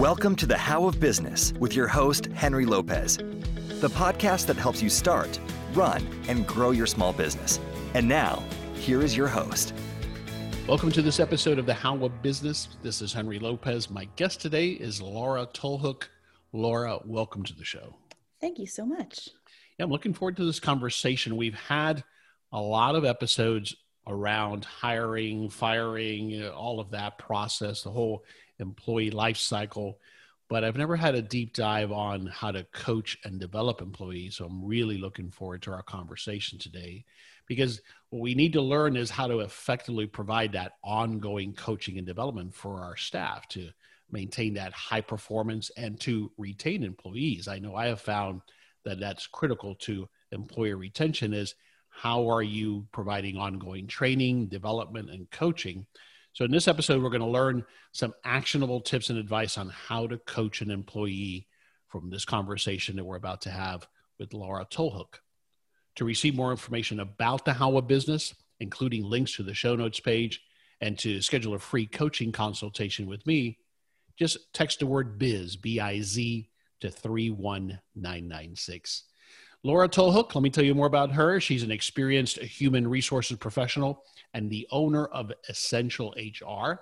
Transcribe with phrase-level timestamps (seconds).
[0.00, 4.82] Welcome to the How of Business with your host, Henry Lopez, the podcast that helps
[4.82, 5.38] you start,
[5.74, 7.60] run, and grow your small business.
[7.92, 8.42] And now,
[8.72, 9.74] here is your host.
[10.66, 12.78] Welcome to this episode of the How of Business.
[12.82, 13.90] This is Henry Lopez.
[13.90, 16.04] My guest today is Laura Tolhoek.
[16.54, 17.94] Laura, welcome to the show.
[18.40, 19.28] Thank you so much.
[19.78, 21.36] Yeah, I'm looking forward to this conversation.
[21.36, 22.02] We've had
[22.54, 23.76] a lot of episodes
[24.06, 28.24] around hiring, firing, all of that process, the whole
[28.60, 29.98] employee life cycle.
[30.48, 34.36] But I've never had a deep dive on how to coach and develop employees.
[34.36, 37.04] So I'm really looking forward to our conversation today
[37.46, 42.06] because what we need to learn is how to effectively provide that ongoing coaching and
[42.06, 43.70] development for our staff to
[44.12, 47.48] maintain that high performance and to retain employees.
[47.48, 48.42] I know I have found
[48.84, 51.54] that that's critical to employer retention is
[51.88, 55.86] how are you providing ongoing training, development, and coaching?
[56.40, 60.06] So, in this episode, we're going to learn some actionable tips and advice on how
[60.06, 61.46] to coach an employee
[61.88, 63.86] from this conversation that we're about to have
[64.18, 65.16] with Laura Tolhoek.
[65.96, 70.00] To receive more information about the How of Business, including links to the show notes
[70.00, 70.40] page,
[70.80, 73.58] and to schedule a free coaching consultation with me,
[74.18, 76.48] just text the word biz, B I Z,
[76.80, 79.04] to 31996.
[79.62, 81.38] Laura Tolhoek, let me tell you more about her.
[81.38, 86.80] She's an experienced human resources professional and the owner of Essential HR.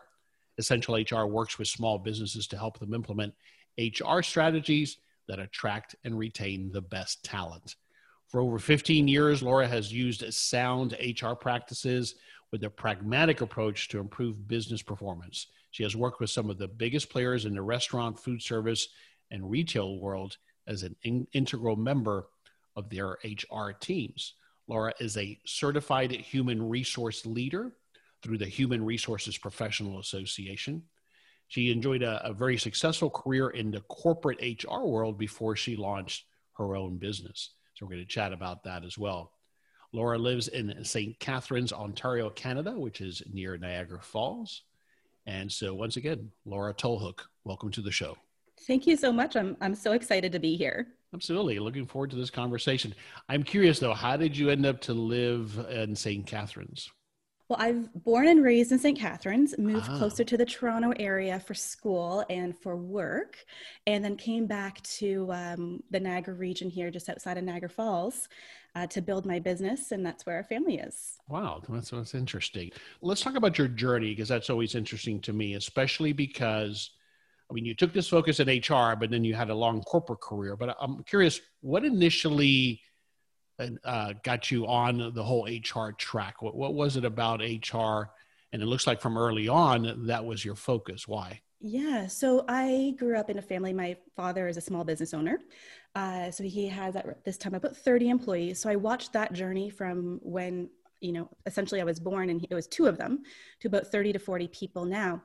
[0.58, 3.34] Essential HR works with small businesses to help them implement
[3.78, 7.74] HR strategies that attract and retain the best talent.
[8.28, 12.14] For over 15 years, Laura has used sound HR practices
[12.52, 15.48] with a pragmatic approach to improve business performance.
[15.72, 18.88] She has worked with some of the biggest players in the restaurant, food service,
[19.32, 20.36] and retail world
[20.68, 22.28] as an in- integral member
[22.78, 24.34] of their HR teams.
[24.68, 27.72] Laura is a certified human resource leader
[28.22, 30.82] through the Human Resources Professional Association.
[31.48, 36.24] She enjoyed a, a, very successful career in the corporate HR world before she launched
[36.56, 37.54] her own business.
[37.74, 39.32] So, we're going to chat about that as well.
[39.92, 41.18] Laura lives in St.
[41.18, 44.62] Catharines, Ontario, Canada, which is near Niagara Falls.
[45.26, 48.16] And so, once again, Laura Tolhoek, welcome to the show.
[48.66, 49.34] Thank you so much.
[49.36, 50.88] I'm, I'm so excited to be here.
[51.14, 51.58] Absolutely.
[51.58, 52.94] Looking forward to this conversation.
[53.28, 56.26] I'm curious though, how did you end up to live in St.
[56.26, 56.90] Catharines?
[57.48, 58.98] Well, I've born and raised in St.
[58.98, 59.96] Catharines, moved ah.
[59.96, 63.36] closer to the Toronto area for school and for work,
[63.86, 68.28] and then came back to um, the Niagara region here, just outside of Niagara Falls,
[68.74, 71.14] uh, to build my business, and that's where our family is.
[71.26, 72.70] Wow, that's, that's interesting.
[73.00, 76.90] Let's talk about your journey because that's always interesting to me, especially because
[77.50, 80.20] I mean, you took this focus in HR, but then you had a long corporate
[80.20, 80.56] career.
[80.56, 82.82] But I'm curious, what initially
[83.84, 86.42] uh, got you on the whole HR track?
[86.42, 88.10] What, what was it about HR?
[88.52, 91.08] And it looks like from early on, that was your focus.
[91.08, 91.40] Why?
[91.60, 93.72] Yeah, so I grew up in a family.
[93.72, 95.40] My father is a small business owner.
[95.94, 98.60] Uh, so he has at this time about 30 employees.
[98.60, 100.70] So I watched that journey from when,
[101.00, 103.24] you know, essentially I was born and it was two of them
[103.60, 105.22] to about 30 to 40 people now.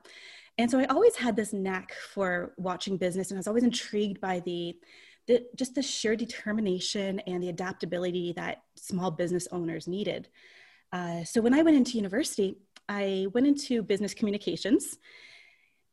[0.58, 4.20] And so I always had this knack for watching business, and I was always intrigued
[4.20, 4.76] by the,
[5.26, 10.28] the just the sheer determination and the adaptability that small business owners needed.
[10.92, 12.56] Uh, so when I went into university,
[12.88, 14.98] I went into business communications.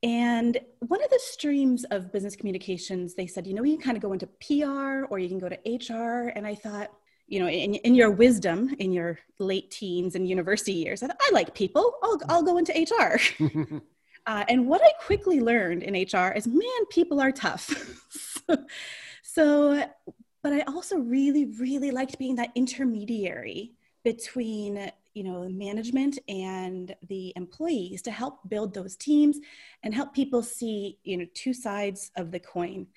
[0.03, 3.97] And one of the streams of business communications, they said, you know, you can kind
[3.97, 6.31] of go into PR or you can go to HR.
[6.35, 6.91] And I thought,
[7.28, 11.22] you know, in, in your wisdom, in your late teens and university years, I, thought,
[11.22, 11.93] I like people.
[12.03, 13.81] I'll, I'll go into HR.
[14.28, 17.74] Uh, and what I quickly learned in HR is man, people are tough.
[19.24, 19.84] so,
[20.44, 23.74] but I also really, really liked being that intermediary
[24.04, 29.40] between you know management and the employees to help build those teams
[29.84, 32.88] and help people see you know two sides of the coin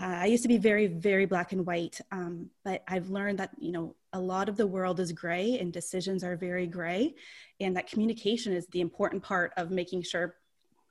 [0.00, 3.50] uh, i used to be very very black and white um, but i've learned that
[3.58, 7.14] you know a lot of the world is gray and decisions are very gray
[7.60, 10.36] and that communication is the important part of making sure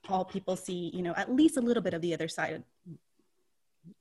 [0.10, 2.64] all people see, you know, at least a little bit of the other side.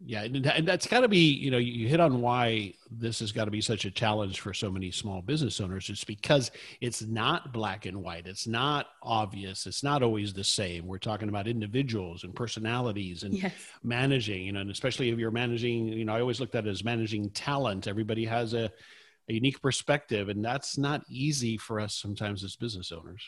[0.06, 3.44] Yeah, and that's got to be, you know, you hit on why this has got
[3.44, 5.90] to be such a challenge for so many small business owners.
[5.90, 8.26] It's because it's not black and white.
[8.26, 9.66] It's not obvious.
[9.66, 10.86] It's not always the same.
[10.86, 13.52] We're talking about individuals and personalities and yes.
[13.82, 16.70] managing, you know, and especially if you're managing, you know, I always looked at it
[16.70, 17.86] as managing talent.
[17.86, 18.70] Everybody has a,
[19.28, 23.22] a unique perspective, and that's not easy for us sometimes as business owners.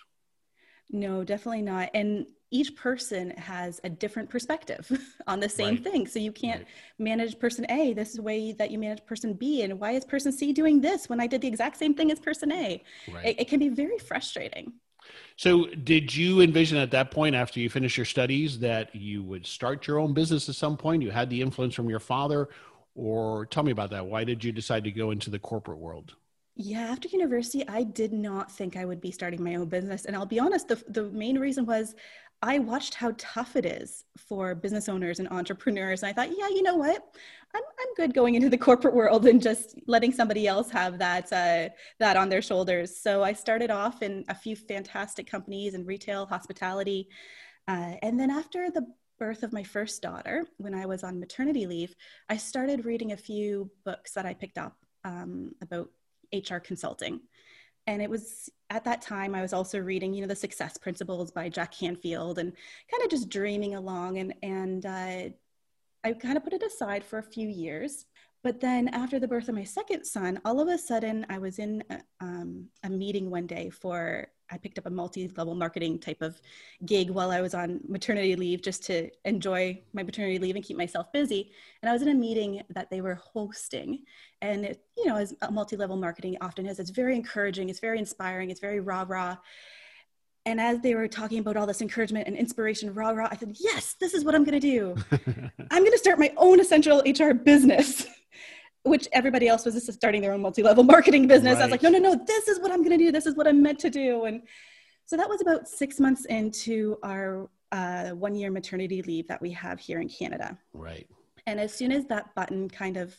[0.91, 1.91] No, definitely not.
[1.95, 4.91] And each person has a different perspective
[5.27, 5.85] on the same right.
[5.85, 6.07] thing.
[6.07, 6.69] So you can't right.
[6.99, 9.63] manage person A this is the way that you manage person B.
[9.63, 12.21] And why is person C doing this when I did the exact same thing as
[12.21, 12.83] person A?
[13.13, 13.27] Right.
[13.27, 14.73] It, it, can be very frustrating.
[15.37, 19.47] So, did you envision at that point, after you finished your studies, that you would
[19.47, 21.03] start your own business at some point?
[21.03, 22.49] You had the influence from your father,
[22.95, 24.07] or tell me about that.
[24.07, 26.15] Why did you decide to go into the corporate world?
[26.59, 30.07] Yeah, after university, I did not think I would be starting my own business.
[30.07, 31.95] And I'll be honest, the, the main reason was
[32.43, 36.03] I watched how tough it is for business owners and entrepreneurs.
[36.03, 37.03] And I thought, yeah, you know what?
[37.55, 41.33] I'm, I'm good going into the corporate world and just letting somebody else have that,
[41.33, 42.97] uh, that on their shoulders.
[42.97, 47.09] So I started off in a few fantastic companies in retail, hospitality.
[47.69, 48.87] Uh, and then after the
[49.19, 51.95] birth of my first daughter, when I was on maternity leave,
[52.29, 55.89] I started reading a few books that I picked up um, about
[56.33, 57.21] HR consulting.
[57.87, 61.31] And it was at that time I was also reading, you know, the Success Principles
[61.31, 62.53] by Jack Canfield, and
[62.91, 64.19] kind of just dreaming along.
[64.19, 65.31] And and uh,
[66.05, 68.07] I kind of put it aside for a few years.
[68.43, 71.59] But then after the birth of my second son, all of a sudden I was
[71.59, 76.23] in a, um, a meeting one day for I picked up a multi-level marketing type
[76.23, 76.41] of
[76.85, 80.77] gig while I was on maternity leave just to enjoy my maternity leave and keep
[80.77, 81.53] myself busy.
[81.83, 84.05] And I was in a meeting that they were hosting.
[84.43, 88.51] And it, you know, as multi-level marketing often is, it's very encouraging, it's very inspiring,
[88.51, 89.37] it's very rah-rah.
[90.47, 93.57] And as they were talking about all this encouragement and inspiration, rah rah, I said,
[93.59, 94.95] yes, this is what I'm gonna do.
[95.71, 98.07] I'm gonna start my own essential HR business.
[98.87, 101.55] Which everybody else was just starting their own multi-level marketing business.
[101.55, 101.63] Right.
[101.63, 103.13] I was like, no, no, no, this is what I'm going to do.
[103.13, 104.25] This is what I'm meant to do.
[104.25, 104.43] And
[105.05, 109.79] so that was about six months into our uh, one-year maternity leave that we have
[109.79, 110.57] here in Canada.
[110.73, 111.09] Right.
[111.47, 113.15] And as soon as that button kind of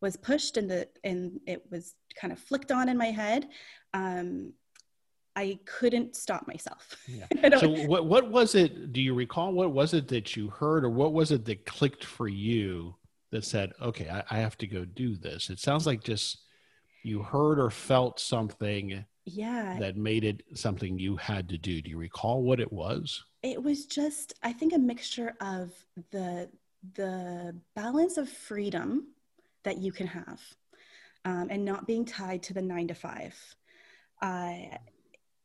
[0.00, 3.48] was pushed and the and it was kind of flicked on in my head,
[3.94, 4.52] um,
[5.34, 6.96] I couldn't stop myself.
[7.08, 7.58] Yeah.
[7.58, 8.92] so what what was it?
[8.92, 12.04] Do you recall what was it that you heard, or what was it that clicked
[12.04, 12.94] for you
[13.34, 15.50] that said, okay, I, I have to go do this?
[15.50, 16.38] It sounds like just
[17.02, 19.76] you heard or felt something yeah.
[19.80, 21.82] that made it something you had to do.
[21.82, 23.24] Do you recall what it was?
[23.42, 25.70] It was just i think a mixture of
[26.12, 26.48] the
[26.94, 29.08] the balance of freedom
[29.64, 30.40] that you can have
[31.26, 33.34] um, and not being tied to the nine to five.
[34.22, 34.78] Uh,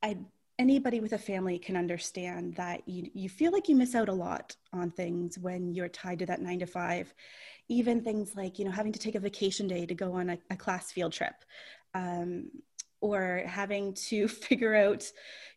[0.03, 0.17] i
[0.59, 4.13] anybody with a family can understand that you, you feel like you miss out a
[4.13, 7.13] lot on things when you're tied to that nine to five
[7.69, 10.37] even things like you know having to take a vacation day to go on a,
[10.51, 11.45] a class field trip
[11.95, 12.51] um,
[12.99, 15.09] or having to figure out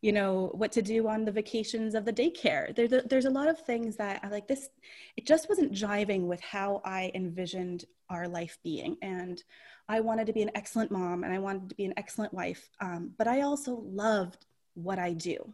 [0.02, 2.74] you know what to do on the vacations of the daycare.
[2.74, 4.68] There's a, there's a lot of things that i like this
[5.16, 8.96] it just wasn't jiving with how i envisioned our life being.
[9.02, 9.42] And
[9.88, 12.70] i wanted to be an excellent mom and i wanted to be an excellent wife
[12.80, 15.52] um, but i also loved what i do.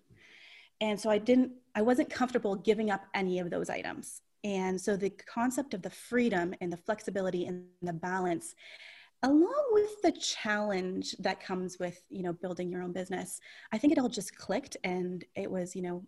[0.81, 4.23] And so i didn't i wasn't comfortable giving up any of those items.
[4.44, 8.55] And so the concept of the freedom and the flexibility and the balance
[9.25, 13.41] along with the challenge that comes with you know building your own business
[13.73, 16.05] i think it all just clicked and it was you know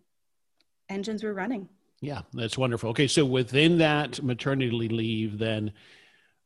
[0.91, 1.67] engines were running.
[2.01, 2.89] Yeah that's wonderful.
[2.91, 5.71] Okay so within that maternity leave then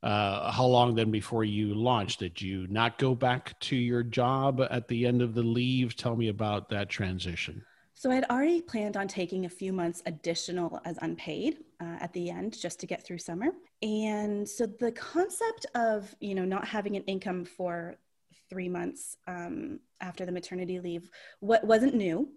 [0.06, 4.62] uh, how long then before you launched did you not go back to your job
[4.70, 7.62] at the end of the leave tell me about that transition
[7.98, 12.12] so I had already planned on taking a few months additional as unpaid uh, at
[12.12, 13.48] the end just to get through summer.
[13.82, 17.96] And so the concept of, you know, not having an income for
[18.50, 21.10] three months um, after the maternity leave
[21.40, 22.30] what wasn't new.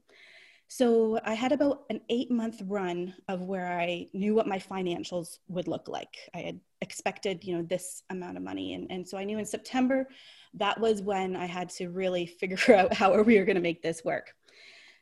[0.70, 5.38] So I had about an eight month run of where I knew what my financials
[5.48, 6.18] would look like.
[6.34, 8.74] I had expected, you know, this amount of money.
[8.74, 10.06] And, and so I knew in September,
[10.54, 13.62] that was when I had to really figure out how are we were going to
[13.62, 14.34] make this work.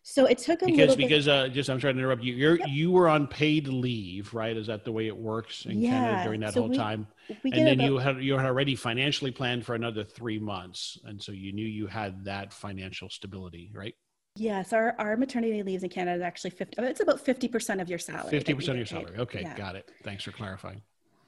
[0.09, 1.35] So it took a because little because bit...
[1.35, 2.33] uh, just I'm trying to interrupt you.
[2.33, 2.69] You're yep.
[2.69, 4.57] you were on paid leave, right?
[4.57, 5.91] Is that the way it works in yeah.
[5.91, 7.09] Canada during that so whole we, time?
[7.43, 7.85] We and then about...
[7.87, 11.67] you had you had already financially planned for another three months, and so you knew
[11.67, 13.97] you had that financial stability, right?
[14.37, 17.99] Yes, our, our maternity leaves in Canada is actually 50, it's about 50% of your
[17.99, 18.41] salary.
[18.41, 19.17] 50% of your salary.
[19.19, 19.57] Okay, yeah.
[19.57, 19.91] got it.
[20.03, 20.83] Thanks for clarifying.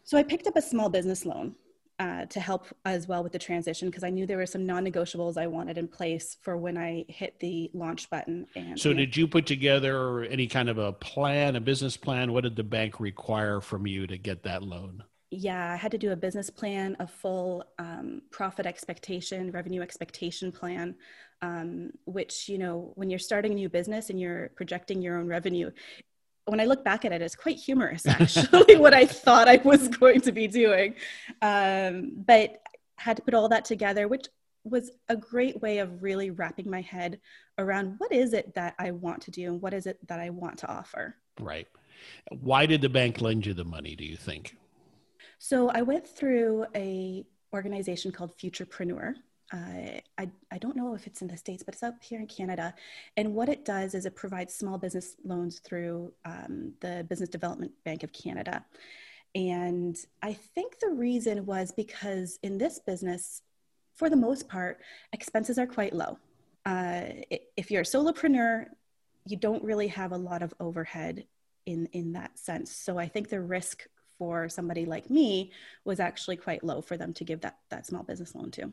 [0.04, 1.54] So I picked up a small business loan
[1.98, 5.36] uh, to help as well with the transition because I knew there were some non-negotiables
[5.36, 8.46] I wanted in place for when I hit the launch button.
[8.54, 12.32] And so, did you put together any kind of a plan, a business plan?
[12.32, 15.02] What did the bank require from you to get that loan?
[15.30, 20.50] Yeah, I had to do a business plan, a full um, profit expectation, revenue expectation
[20.50, 20.94] plan,
[21.42, 25.28] um, which, you know, when you're starting a new business and you're projecting your own
[25.28, 25.70] revenue,
[26.46, 29.88] when I look back at it, it's quite humorous, actually, what I thought I was
[29.88, 30.94] going to be doing.
[31.42, 32.60] Um, but
[32.96, 34.26] had to put all that together, which
[34.64, 37.20] was a great way of really wrapping my head
[37.58, 40.30] around what is it that I want to do and what is it that I
[40.30, 41.16] want to offer.
[41.40, 41.66] Right.
[42.30, 44.56] Why did the bank lend you the money, do you think?
[45.38, 49.14] So I went through a organization called Futurpreneur.
[49.52, 52.74] I, I don't know if it's in the States, but it's up here in Canada.
[53.16, 57.72] And what it does is it provides small business loans through um, the Business Development
[57.84, 58.64] Bank of Canada.
[59.34, 63.42] And I think the reason was because in this business,
[63.94, 64.80] for the most part,
[65.12, 66.18] expenses are quite low.
[66.64, 67.04] Uh,
[67.56, 68.66] if you're a solopreneur,
[69.24, 71.24] you don't really have a lot of overhead
[71.66, 72.74] in, in that sense.
[72.74, 73.86] So I think the risk
[74.18, 75.52] for somebody like me
[75.84, 78.72] was actually quite low for them to give that, that small business loan to.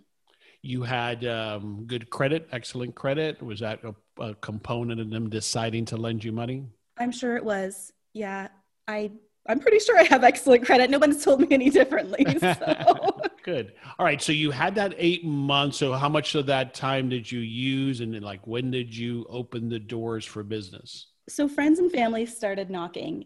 [0.65, 3.39] You had um, good credit, excellent credit.
[3.43, 6.65] Was that a, a component of them deciding to lend you money?
[6.97, 7.93] I'm sure it was.
[8.13, 8.47] Yeah,
[8.87, 9.11] I
[9.47, 10.89] I'm pretty sure I have excellent credit.
[10.89, 12.25] No one's told me any differently.
[12.39, 13.21] So.
[13.43, 13.73] Good.
[13.99, 14.19] All right.
[14.19, 15.77] So you had that eight months.
[15.77, 19.27] So how much of that time did you use, and then like when did you
[19.29, 21.09] open the doors for business?
[21.29, 23.25] So friends and family started knocking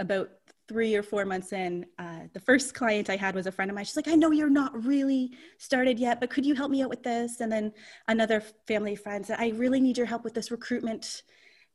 [0.00, 0.30] about
[0.68, 3.74] three or four months in, uh, the first client I had was a friend of
[3.74, 3.84] mine.
[3.84, 6.90] She's like, I know you're not really started yet, but could you help me out
[6.90, 7.40] with this?
[7.40, 7.72] And then
[8.08, 11.22] another family friend said, I really need your help with this recruitment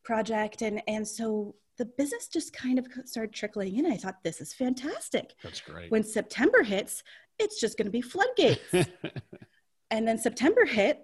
[0.03, 0.61] project.
[0.61, 3.85] And, and so the business just kind of started trickling in.
[3.85, 5.35] I thought, this is fantastic.
[5.43, 5.91] That's great.
[5.91, 7.03] When September hits,
[7.39, 8.73] it's just going to be floodgates.
[9.91, 11.03] and then September hit,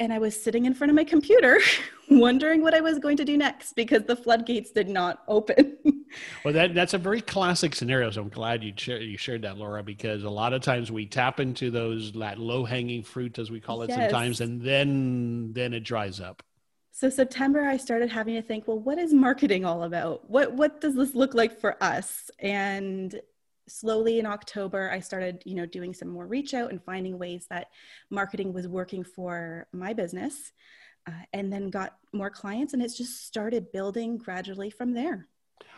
[0.00, 1.58] and I was sitting in front of my computer
[2.10, 5.76] wondering what I was going to do next because the floodgates did not open.
[6.44, 8.10] well, that, that's a very classic scenario.
[8.10, 11.06] So I'm glad you, share, you shared that, Laura, because a lot of times we
[11.06, 13.98] tap into those that low hanging fruit, as we call it yes.
[13.98, 16.42] sometimes, and then then it dries up.
[16.92, 20.28] So September, I started having to think, well, what is marketing all about?
[20.28, 22.30] What what does this look like for us?
[22.40, 23.20] And
[23.68, 27.46] slowly in October, I started, you know, doing some more reach out and finding ways
[27.50, 27.68] that
[28.10, 30.52] marketing was working for my business,
[31.06, 35.28] uh, and then got more clients, and it's just started building gradually from there.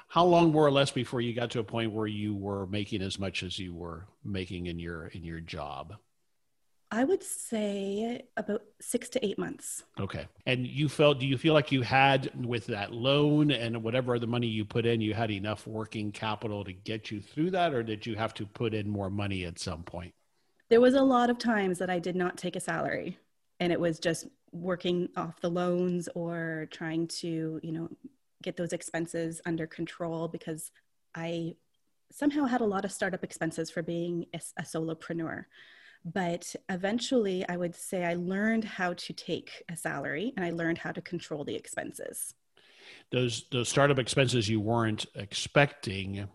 [0.09, 3.03] How long, more or less, before you got to a point where you were making
[3.03, 5.95] as much as you were making in your in your job?
[6.93, 9.85] I would say about six to eight months.
[9.99, 10.27] Okay.
[10.47, 14.27] And you felt, do you feel like you had, with that loan and whatever the
[14.27, 17.85] money you put in, you had enough working capital to get you through that, or
[17.85, 20.13] did you have to put in more money at some point?
[20.69, 23.19] There was a lot of times that I did not take a salary
[23.61, 27.89] and it was just working off the loans or trying to, you know,
[28.43, 30.73] get those expenses under control because
[31.15, 31.55] I
[32.11, 35.45] somehow had a lot of startup expenses for being a, a solopreneur
[36.05, 40.79] but eventually i would say i learned how to take a salary and i learned
[40.79, 42.35] how to control the expenses.
[43.13, 46.29] Those those startup expenses you weren't expecting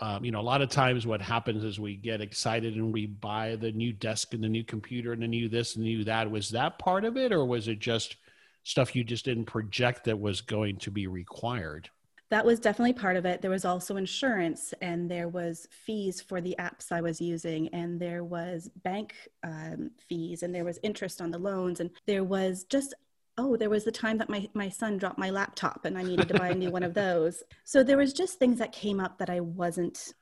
[0.00, 3.06] um, you know a lot of times what happens is we get excited and we
[3.06, 6.04] buy the new desk and the new computer and the new this and the new
[6.04, 6.30] that.
[6.30, 8.16] Was that part of it or was it just
[8.62, 11.90] stuff you just didn't project that was going to be required
[12.34, 13.40] that was definitely part of it.
[13.40, 18.00] There was also insurance, and there was fees for the apps I was using, and
[18.00, 19.14] there was bank
[19.44, 22.92] um, fees, and there was interest on the loans, and there was just
[23.38, 26.26] oh, there was the time that my my son dropped my laptop, and I needed
[26.26, 27.44] to buy a new one of those.
[27.62, 30.12] So there was just things that came up that I wasn't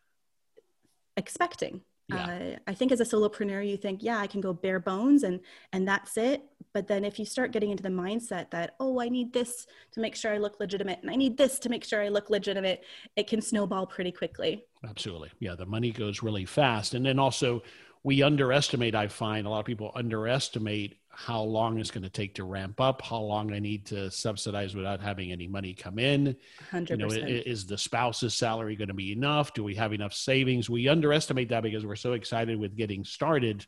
[1.17, 1.81] expecting.
[2.15, 2.55] Yeah.
[2.55, 5.41] Uh, I think as a solopreneur, you think, yeah, I can go bare bones and
[5.73, 6.43] and that's it.
[6.75, 10.01] But then if you start getting into the mindset that, oh, I need this to
[10.01, 12.83] make sure I look legitimate, and I need this to make sure I look legitimate,
[13.15, 14.65] it can snowball pretty quickly.
[14.89, 15.55] Absolutely, yeah.
[15.55, 17.63] The money goes really fast, and then also
[18.03, 18.95] we underestimate.
[18.95, 22.81] I find a lot of people underestimate how long it's going to take to ramp
[22.81, 26.37] up, how long I need to subsidize without having any money come in.
[26.73, 26.91] 100%.
[26.91, 29.53] You know, is the spouse's salary going to be enough?
[29.53, 30.71] Do we have enough savings?
[30.71, 33.67] We underestimate that because we're so excited with getting started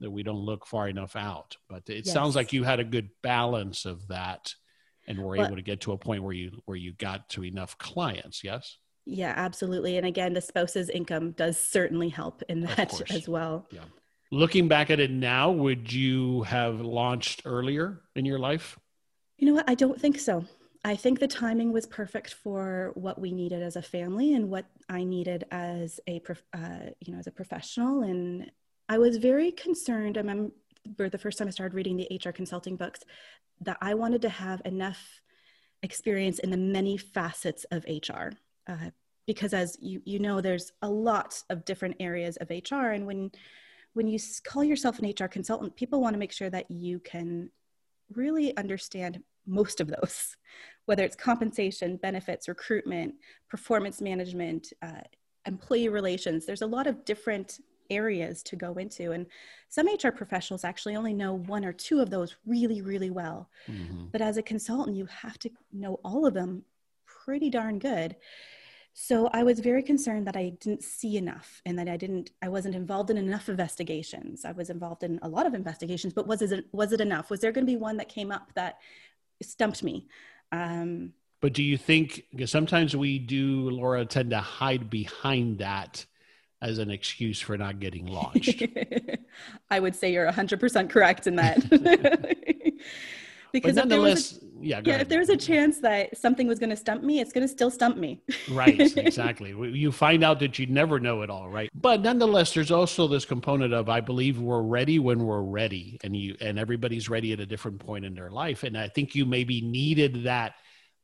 [0.00, 1.56] that we don't look far enough out.
[1.68, 2.12] But it yes.
[2.12, 4.54] sounds like you had a good balance of that
[5.06, 7.76] and were able to get to a point where you where you got to enough
[7.78, 8.78] clients, yes?
[9.04, 9.96] Yeah, absolutely.
[9.96, 13.66] And again, the spouse's income does certainly help in that as well.
[13.72, 13.80] Yeah.
[14.32, 18.78] Looking back at it now, would you have launched earlier in your life?
[19.36, 19.68] You know what?
[19.68, 20.46] I don't think so.
[20.86, 24.64] I think the timing was perfect for what we needed as a family and what
[24.88, 26.22] I needed as a,
[26.54, 28.04] uh, you know, as a professional.
[28.04, 28.50] And
[28.88, 30.16] I was very concerned.
[30.16, 33.00] I remember the first time I started reading the HR consulting books
[33.60, 35.20] that I wanted to have enough
[35.82, 38.30] experience in the many facets of HR.
[38.66, 38.92] Uh,
[39.26, 42.92] because as you, you know, there's a lot of different areas of HR.
[42.92, 43.30] And when
[43.94, 47.50] when you call yourself an HR consultant, people want to make sure that you can
[48.14, 50.36] really understand most of those,
[50.86, 53.14] whether it's compensation, benefits, recruitment,
[53.48, 55.00] performance management, uh,
[55.46, 56.46] employee relations.
[56.46, 57.58] There's a lot of different
[57.90, 59.12] areas to go into.
[59.12, 59.26] And
[59.68, 63.50] some HR professionals actually only know one or two of those really, really well.
[63.68, 64.06] Mm-hmm.
[64.12, 66.64] But as a consultant, you have to know all of them
[67.06, 68.16] pretty darn good.
[68.94, 72.48] So I was very concerned that I didn't see enough and that I didn't I
[72.48, 74.44] wasn't involved in enough investigations.
[74.44, 77.30] I was involved in a lot of investigations, but was it was it enough?
[77.30, 78.78] Was there going to be one that came up that
[79.42, 80.08] stumped me?
[80.50, 86.04] Um, but do you think because sometimes we do Laura tend to hide behind that
[86.60, 88.62] as an excuse for not getting launched?
[89.70, 91.58] I would say you're 100% correct in that.
[93.52, 96.76] because there was a, yeah, yeah if there's a chance that something was going to
[96.76, 98.22] stump me, it's going to still stump me.
[98.50, 99.50] right, exactly.
[99.50, 101.70] You find out that you never know it all, right?
[101.74, 106.16] But nonetheless, there's also this component of I believe we're ready when we're ready, and
[106.16, 109.26] you and everybody's ready at a different point in their life, and I think you
[109.26, 110.54] maybe needed that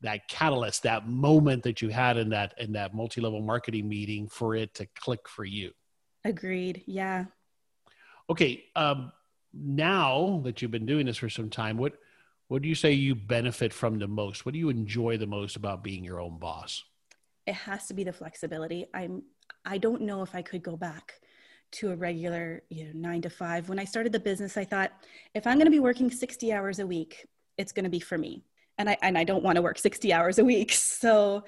[0.00, 4.54] that catalyst, that moment that you had in that in that multi-level marketing meeting for
[4.54, 5.72] it to click for you.
[6.24, 6.82] Agreed.
[6.86, 7.24] Yeah.
[8.30, 8.64] Okay.
[8.76, 9.12] Um,
[9.54, 11.94] now that you've been doing this for some time, what
[12.48, 14.44] what do you say you benefit from the most?
[14.44, 16.82] What do you enjoy the most about being your own boss?
[17.46, 18.86] It has to be the flexibility.
[18.92, 19.22] I'm
[19.64, 21.14] I don't know if I could go back
[21.70, 23.68] to a regular, you know, 9 to 5.
[23.68, 24.92] When I started the business, I thought
[25.34, 27.26] if I'm going to be working 60 hours a week,
[27.58, 28.44] it's going to be for me.
[28.78, 30.72] And I and I don't want to work 60 hours a week.
[30.98, 31.44] So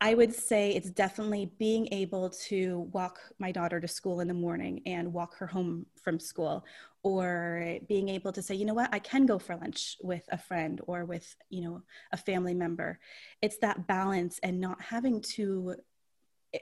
[0.00, 4.34] I would say it's definitely being able to walk my daughter to school in the
[4.34, 6.66] morning and walk her home from school
[7.06, 8.92] or being able to say you know what?
[8.92, 12.98] I can go for lunch with a friend or with you know a family member.
[13.40, 15.76] It's that balance and not having to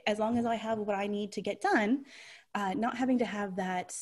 [0.07, 2.03] as long as i have what i need to get done
[2.55, 3.95] uh, not having to have that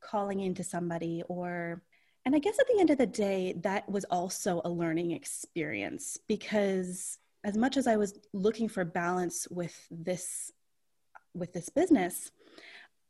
[0.00, 1.82] calling into somebody or
[2.24, 6.18] and i guess at the end of the day that was also a learning experience
[6.28, 10.50] because as much as i was looking for balance with this
[11.34, 12.30] with this business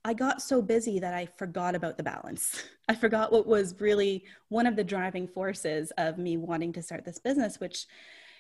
[0.04, 2.62] I got so busy that I forgot about the balance.
[2.88, 7.04] I forgot what was really one of the driving forces of me wanting to start
[7.04, 7.86] this business, which,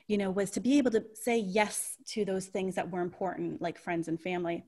[0.08, 3.62] you know, was to be able to say yes to those things that were important,
[3.62, 4.64] like friends and family,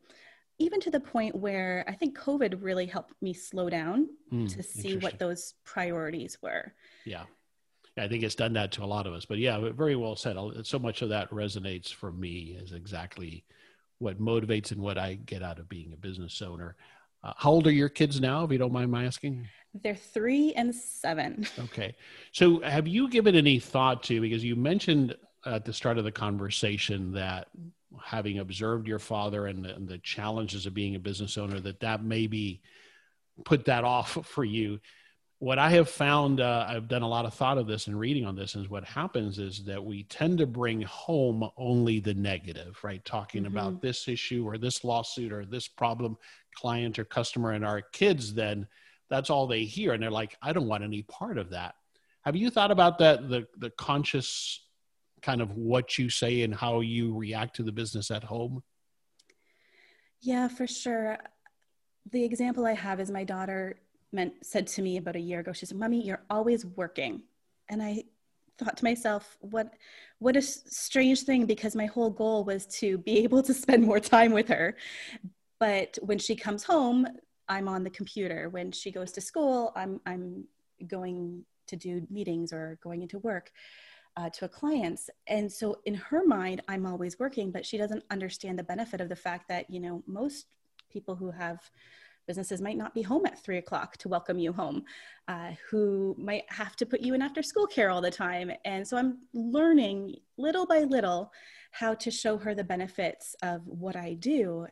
[0.58, 4.62] even to the point where I think COVID really helped me slow down mm, to
[4.62, 6.72] see what those priorities were.
[7.04, 7.24] Yeah.
[7.96, 10.36] I think it's done that to a lot of us, but yeah, very well said.
[10.64, 13.44] So much of that resonates for me is exactly
[13.98, 16.76] what motivates and what I get out of being a business owner.
[17.22, 19.48] Uh, how old are your kids now, if you don't mind my asking?
[19.82, 21.46] They're three and seven.
[21.58, 21.96] Okay.
[22.32, 26.12] So have you given any thought to, because you mentioned at the start of the
[26.12, 27.48] conversation that
[28.02, 31.80] having observed your father and the, and the challenges of being a business owner, that
[31.80, 32.60] that maybe
[33.44, 34.80] put that off for you
[35.38, 38.24] what I have found, uh, I've done a lot of thought of this and reading
[38.24, 42.78] on this, is what happens is that we tend to bring home only the negative,
[42.82, 43.04] right?
[43.04, 43.56] Talking mm-hmm.
[43.56, 46.16] about this issue or this lawsuit or this problem,
[46.54, 48.66] client or customer, and our kids then
[49.10, 51.74] that's all they hear, and they're like, I don't want any part of that.
[52.22, 53.28] Have you thought about that?
[53.28, 54.60] The the conscious
[55.20, 58.62] kind of what you say and how you react to the business at home.
[60.20, 61.18] Yeah, for sure.
[62.10, 63.76] The example I have is my daughter
[64.14, 67.22] meant said to me about a year ago she said mommy you're always working.
[67.68, 68.04] And i
[68.58, 69.74] thought to myself what
[70.20, 74.00] what a strange thing because my whole goal was to be able to spend more
[74.00, 74.76] time with her.
[75.58, 77.06] But when she comes home
[77.48, 78.48] i'm on the computer.
[78.48, 80.44] When she goes to school i'm i'm
[80.86, 83.50] going to do meetings or going into work
[84.16, 85.08] uh, to a clients.
[85.26, 89.08] And so in her mind i'm always working but she doesn't understand the benefit of
[89.08, 90.46] the fact that you know most
[90.90, 91.58] people who have
[92.26, 94.84] businesses might not be home at three o'clock to welcome you home,
[95.28, 98.50] uh, who might have to put you in after school care all the time.
[98.64, 101.32] And so I'm learning little by little
[101.70, 104.66] how to show her the benefits of what I do.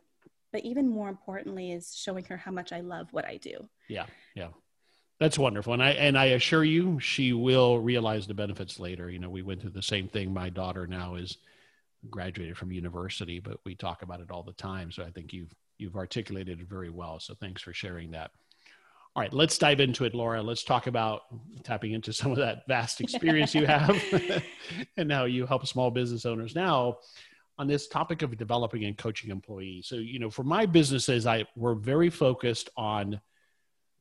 [0.51, 3.67] But even more importantly, is showing her how much I love what I do.
[3.87, 4.49] Yeah, yeah.
[5.19, 5.73] That's wonderful.
[5.73, 9.09] And I and I assure you she will realize the benefits later.
[9.09, 10.33] You know, we went through the same thing.
[10.33, 11.37] My daughter now is
[12.09, 14.91] graduated from university, but we talk about it all the time.
[14.91, 17.19] So I think you've you've articulated it very well.
[17.19, 18.31] So thanks for sharing that.
[19.15, 20.41] All right, let's dive into it, Laura.
[20.41, 21.21] Let's talk about
[21.63, 24.01] tapping into some of that vast experience you have
[24.97, 26.97] and how you help small business owners now
[27.59, 29.87] on this topic of developing and coaching employees.
[29.87, 33.21] So, you know, for my businesses, I we're very focused on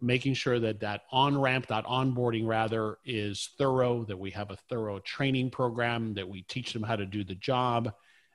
[0.03, 4.05] making sure that that on ramp, that onboarding rather, is thorough.
[4.05, 6.15] That we have a thorough training program.
[6.15, 7.93] That we teach them how to do the job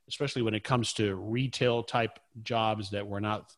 [0.08, 3.52] especially when it comes to retail type jobs that we're not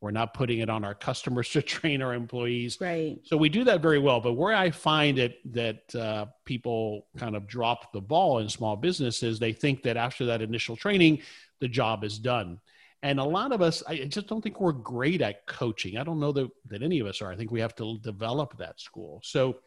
[0.00, 3.64] we're not putting it on our customers to train our employees right so we do
[3.64, 8.00] that very well but where i find it that uh, people kind of drop the
[8.00, 11.20] ball in small businesses they think that after that initial training
[11.60, 12.60] the job is done
[13.04, 15.98] and a lot of us i just don't think we're great at coaching.
[15.98, 17.30] I don't know that, that any of us are.
[17.30, 19.20] I think we have to develop that school.
[19.22, 19.58] So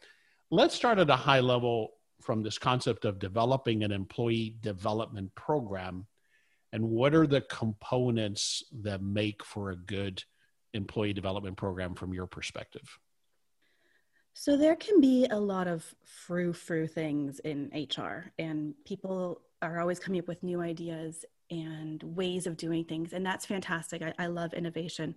[0.49, 6.07] let's start at a high level from this concept of developing an employee development program.
[6.73, 10.23] And what are the components that make for a good
[10.73, 12.97] employee development program from your perspective?
[14.33, 19.79] So there can be a lot of frou frou things in HR, and people are
[19.79, 24.01] always coming up with new ideas and ways of doing things, and that's fantastic.
[24.01, 25.15] I, I love innovation.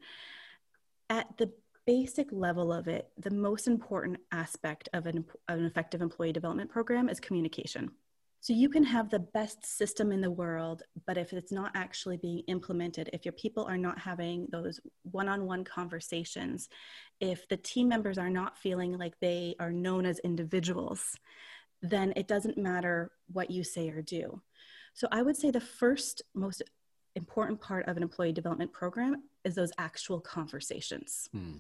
[1.08, 1.52] At the
[1.86, 6.70] basic level of it, the most important aspect of an, of an effective employee development
[6.70, 7.90] program is communication.
[8.42, 12.16] So you can have the best system in the world, but if it's not actually
[12.16, 16.70] being implemented, if your people are not having those one on one conversations,
[17.20, 21.18] if the team members are not feeling like they are known as individuals,
[21.82, 24.40] then it doesn't matter what you say or do.
[24.94, 26.62] So I would say the first most
[27.16, 31.29] important part of an employee development program is those actual conversations.
[31.33, 31.57] Hmm.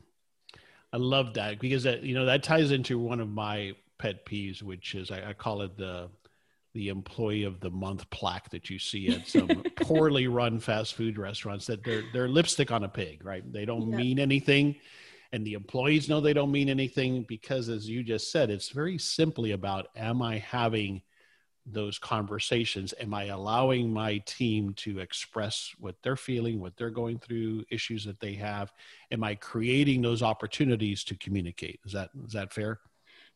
[0.92, 4.62] I love that because that, you know that ties into one of my pet peeves,
[4.62, 6.10] which is I, I call it the
[6.74, 11.18] the employee of the month plaque that you see at some poorly run fast food
[11.18, 13.50] restaurants that they're they're lipstick on a pig, right?
[13.52, 13.96] They don't yeah.
[13.96, 14.76] mean anything
[15.32, 18.98] and the employees know they don't mean anything because as you just said, it's very
[18.98, 21.02] simply about am I having
[21.66, 22.94] those conversations?
[23.00, 28.04] Am I allowing my team to express what they're feeling, what they're going through, issues
[28.04, 28.72] that they have?
[29.10, 31.80] Am I creating those opportunities to communicate?
[31.84, 32.80] Is that is that fair?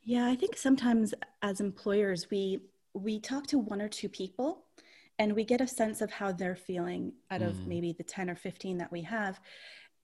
[0.03, 2.61] Yeah, I think sometimes as employers we
[2.95, 4.65] we talk to one or two people
[5.19, 7.67] and we get a sense of how they're feeling out of mm.
[7.67, 9.41] maybe the 10 or 15 that we have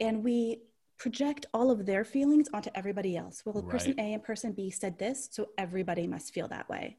[0.01, 0.63] and we
[0.99, 3.71] project all of their feelings onto everybody else well right.
[3.71, 6.97] person a and person b said this so everybody must feel that way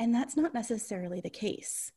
[0.00, 1.92] and that's not necessarily the case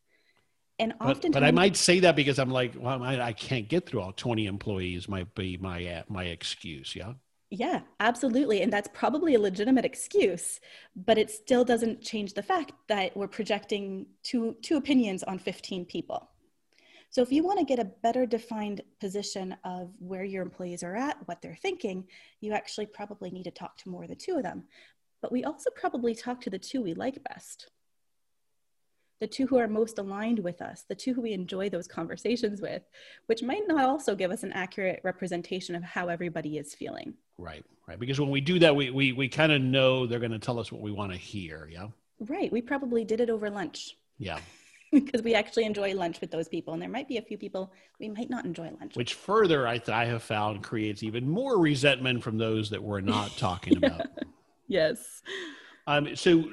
[0.80, 3.68] and often but, but, I might say that because I'm like, well, I, I, can't
[3.70, 5.08] get through all 20 employees.
[5.08, 6.96] Might be my uh, my excuse.
[6.96, 7.14] Yeah.
[7.52, 8.64] Yeah, absolutely.
[8.64, 10.60] And that's probably a legitimate excuse,
[10.96, 15.86] but it still doesn't change the fact that we're projecting two, two opinions on 15
[15.86, 16.32] people.
[17.12, 20.96] So if you want to get a better defined position of where your employees are
[20.96, 22.08] at, what they're thinking,
[22.42, 24.64] you actually probably need to talk to more than two of them.
[25.22, 27.70] But we also probably talk to the two we like best
[29.20, 32.62] the two who are most aligned with us, the two who we enjoy those conversations
[32.62, 32.84] with,
[33.28, 37.14] which might not also give us an accurate representation of how everybody is feeling.
[37.38, 38.00] Right, right.
[38.00, 40.60] Because when we do that, we we, we kind of know they're going to tell
[40.60, 41.70] us what we want to hear.
[41.72, 41.88] Yeah.
[42.20, 42.52] Right.
[42.52, 43.98] We probably did it over lunch.
[44.18, 44.40] Yeah.
[44.94, 47.74] because we actually enjoy lunch with those people, and there might be a few people
[48.00, 48.96] we might not enjoy lunch.
[48.96, 53.02] Which further, I, th- I have found creates even more resentment from those that we're
[53.02, 54.08] not talking about.
[54.68, 55.22] yes.
[55.88, 56.16] Um.
[56.16, 56.44] So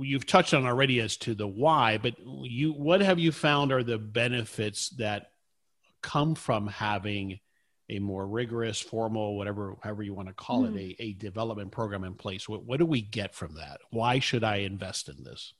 [0.00, 3.82] you've touched on already as to the why, but you what have you found are
[3.82, 5.30] the benefits that
[6.02, 7.40] come from having
[7.90, 10.74] a more rigorous, formal, whatever, however you want to call mm.
[10.74, 12.48] it, a, a development program in place?
[12.48, 13.80] What, what do we get from that?
[13.90, 15.52] Why should I invest in this?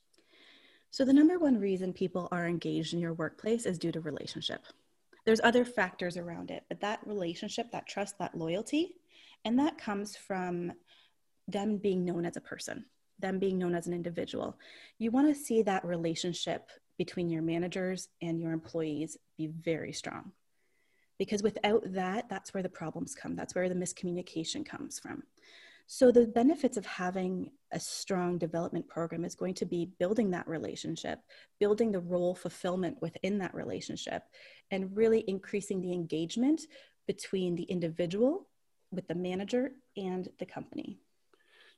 [0.90, 4.62] So, the number one reason people are engaged in your workplace is due to relationship.
[5.27, 8.94] There's other factors around it, but that relationship, that trust, that loyalty,
[9.44, 10.72] and that comes from
[11.48, 12.85] them being known as a person
[13.18, 14.59] them being known as an individual.
[14.98, 20.33] You want to see that relationship between your managers and your employees be very strong.
[21.18, 23.37] Because without that, that's where the problems come.
[23.37, 25.22] That's where the miscommunication comes from.
[25.87, 30.48] So, the benefits of having a strong development program is going to be building that
[30.48, 31.20] relationship,
[31.61, 34.22] building the role fulfillment within that relationship,
[34.70, 36.62] and really increasing the engagement
[37.07, 38.48] between the individual
[38.90, 41.00] with the manager and the company.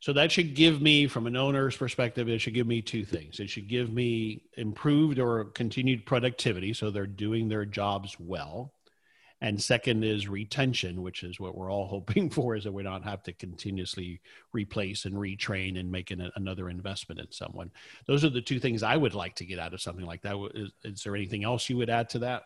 [0.00, 3.40] So that should give me, from an owner's perspective, it should give me two things.
[3.40, 8.72] It should give me improved or continued productivity, so they're doing their jobs well.
[9.40, 13.02] And second is retention, which is what we're all hoping for, is that we don't
[13.02, 14.20] have to continuously
[14.52, 17.70] replace and retrain and make an, another investment in someone.
[18.06, 20.37] Those are the two things I would like to get out of something like that.
[20.54, 22.44] Is, is there anything else you would add to that?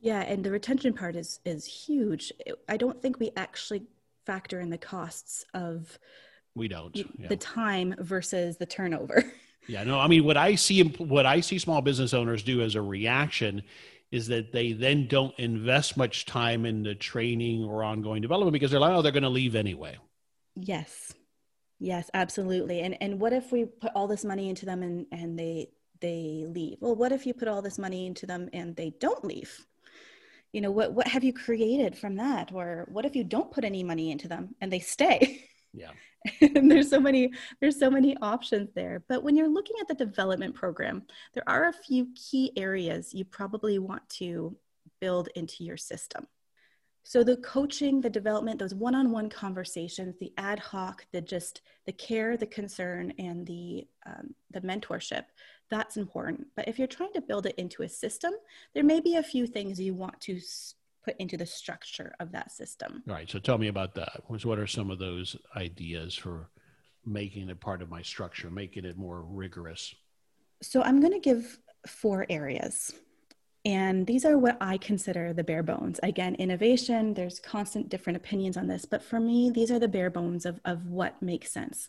[0.00, 2.32] Yeah, and the retention part is is huge.
[2.68, 3.84] I don't think we actually
[4.26, 5.98] factor in the costs of
[6.54, 7.28] we don't yeah.
[7.28, 9.24] the time versus the turnover.
[9.66, 12.74] Yeah no i mean what i see what i see small business owners do as
[12.74, 13.62] a reaction
[14.14, 18.70] is that they then don't invest much time in the training or ongoing development because
[18.70, 19.96] they're like oh they're going to leave anyway.
[20.54, 21.12] Yes.
[21.80, 22.80] Yes absolutely.
[22.80, 26.44] And and what if we put all this money into them and and they they
[26.46, 26.76] leave?
[26.80, 29.66] Well what if you put all this money into them and they don't leave?
[30.52, 32.52] You know what what have you created from that?
[32.52, 35.90] Or what if you don't put any money into them and they stay yeah.
[36.40, 39.04] And there's so many there's so many options there.
[39.08, 41.02] But when you're looking at the development program
[41.34, 44.56] there are a few key areas you probably want to
[45.00, 46.26] build into your system.
[47.06, 52.38] So the coaching, the development, those one-on-one conversations, the ad hoc, the just the care,
[52.38, 55.24] the concern, and the um, the mentorship,
[55.70, 56.46] that's important.
[56.56, 58.32] But if you're trying to build it into a system,
[58.72, 60.40] there may be a few things you want to
[61.04, 63.02] put into the structure of that system.
[63.08, 63.30] All right.
[63.30, 64.22] So tell me about that.
[64.26, 66.48] What are some of those ideas for
[67.04, 69.94] making it part of my structure, making it more rigorous?
[70.62, 72.92] So I'm going to give four areas.
[73.66, 75.98] And these are what I consider the bare bones.
[76.02, 80.10] Again, innovation, there's constant different opinions on this, but for me, these are the bare
[80.10, 81.88] bones of, of what makes sense.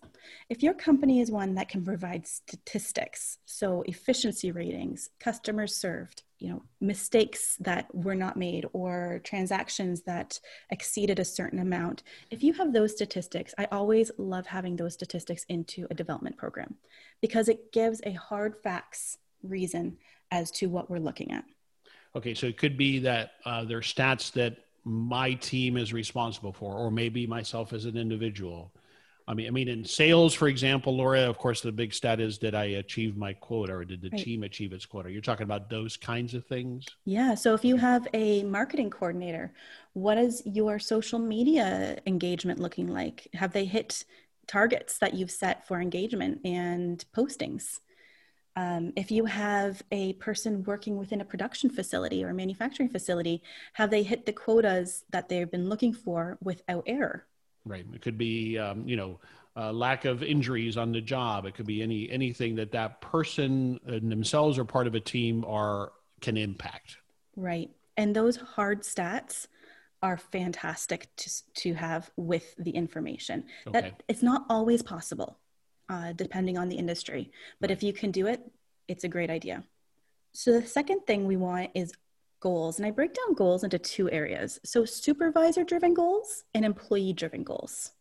[0.49, 6.49] If your company is one that can provide statistics, so efficiency ratings, customers served, you
[6.49, 12.53] know, mistakes that were not made or transactions that exceeded a certain amount, if you
[12.53, 16.75] have those statistics, I always love having those statistics into a development program
[17.21, 19.97] because it gives a hard facts reason
[20.31, 21.45] as to what we're looking at.
[22.15, 26.53] Okay, so it could be that uh, there are stats that my team is responsible
[26.53, 28.71] for, or maybe myself as an individual.
[29.27, 32.37] I mean, I mean, in sales, for example, Laura, of course, the big stat is
[32.37, 34.21] did I achieve my quota, or did the right.
[34.21, 35.11] team achieve its quota?
[35.11, 36.85] You're talking about those kinds of things.
[37.05, 37.33] Yeah.
[37.33, 39.51] So if you have a marketing coordinator,
[39.93, 43.27] what is your social media engagement looking like?
[43.33, 44.05] Have they hit
[44.45, 47.79] targets that you've set for engagement and postings?
[48.55, 53.41] Um, if you have a person working within a production facility or manufacturing facility,
[53.73, 57.25] have they hit the quotas that they've been looking for without error?
[57.65, 57.85] Right.
[57.93, 59.19] It could be, um, you know,
[59.57, 61.45] uh, lack of injuries on the job.
[61.45, 65.45] It could be any anything that that person and themselves or part of a team
[65.47, 66.97] are can impact.
[67.35, 67.69] Right.
[67.97, 69.47] And those hard stats
[70.01, 73.45] are fantastic to to have with the information.
[73.65, 73.81] Okay.
[73.81, 75.39] That it's not always possible
[75.89, 77.31] uh, depending on the industry.
[77.59, 78.41] But if you can do it,
[78.87, 79.63] it's a great idea.
[80.33, 81.93] So the second thing we want is
[82.45, 82.77] goals.
[82.77, 84.59] And I break down goals into two areas.
[84.63, 87.93] So supervisor driven goals and employee driven goals.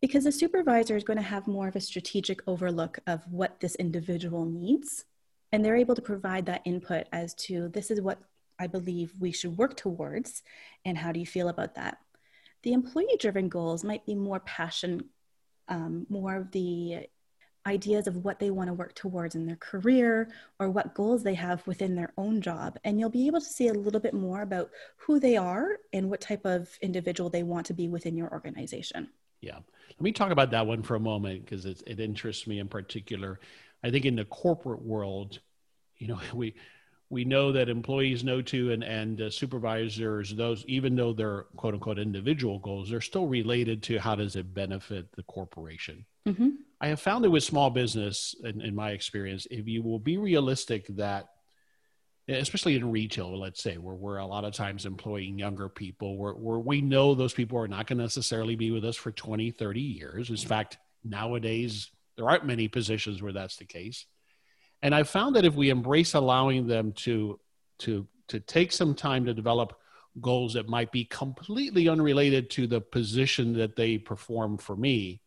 [0.00, 3.76] Because the supervisor is going to have more of a strategic overlook of what this
[3.76, 5.04] individual needs.
[5.52, 8.18] And they're able to provide that input as to this is what
[8.58, 10.42] I believe we should work towards.
[10.84, 11.98] And how do you feel about that?
[12.64, 15.04] The employee driven goals might be more passion
[15.68, 17.06] um, more of the
[17.66, 21.34] ideas of what they want to work towards in their career or what goals they
[21.34, 22.78] have within their own job.
[22.84, 26.10] And you'll be able to see a little bit more about who they are and
[26.10, 29.08] what type of individual they want to be within your organization.
[29.40, 29.58] Yeah.
[29.90, 33.40] Let me talk about that one for a moment because it interests me in particular.
[33.84, 35.40] I think in the corporate world,
[35.98, 36.54] you know, we,
[37.12, 41.74] we know that employees know to and, and uh, supervisors those even though they're quote
[41.74, 46.48] unquote individual goals they're still related to how does it benefit the corporation mm-hmm.
[46.82, 50.18] I have found that with small business in, in my experience if you will be
[50.18, 51.28] realistic that
[52.28, 56.34] especially in retail let's say where we're a lot of times employing younger people where,
[56.34, 59.50] where we know those people are not going to necessarily be with us for 20
[59.50, 60.30] 30 years.
[60.30, 64.06] In fact nowadays there aren't many positions where that's the case.
[64.82, 67.40] And I found that if we embrace allowing them to
[67.80, 69.78] to to take some time to develop
[70.20, 75.21] goals that might be completely unrelated to the position that they perform for me,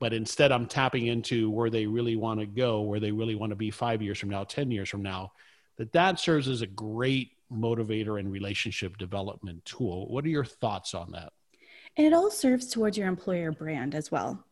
[0.00, 3.50] but instead I'm tapping into where they really want to go, where they really want
[3.50, 5.32] to be five years from now, 10 years from now,
[5.76, 10.08] that that serves as a great motivator and relationship development tool.
[10.08, 11.32] What are your thoughts on that?
[11.96, 14.44] And it all serves towards your employer brand as well.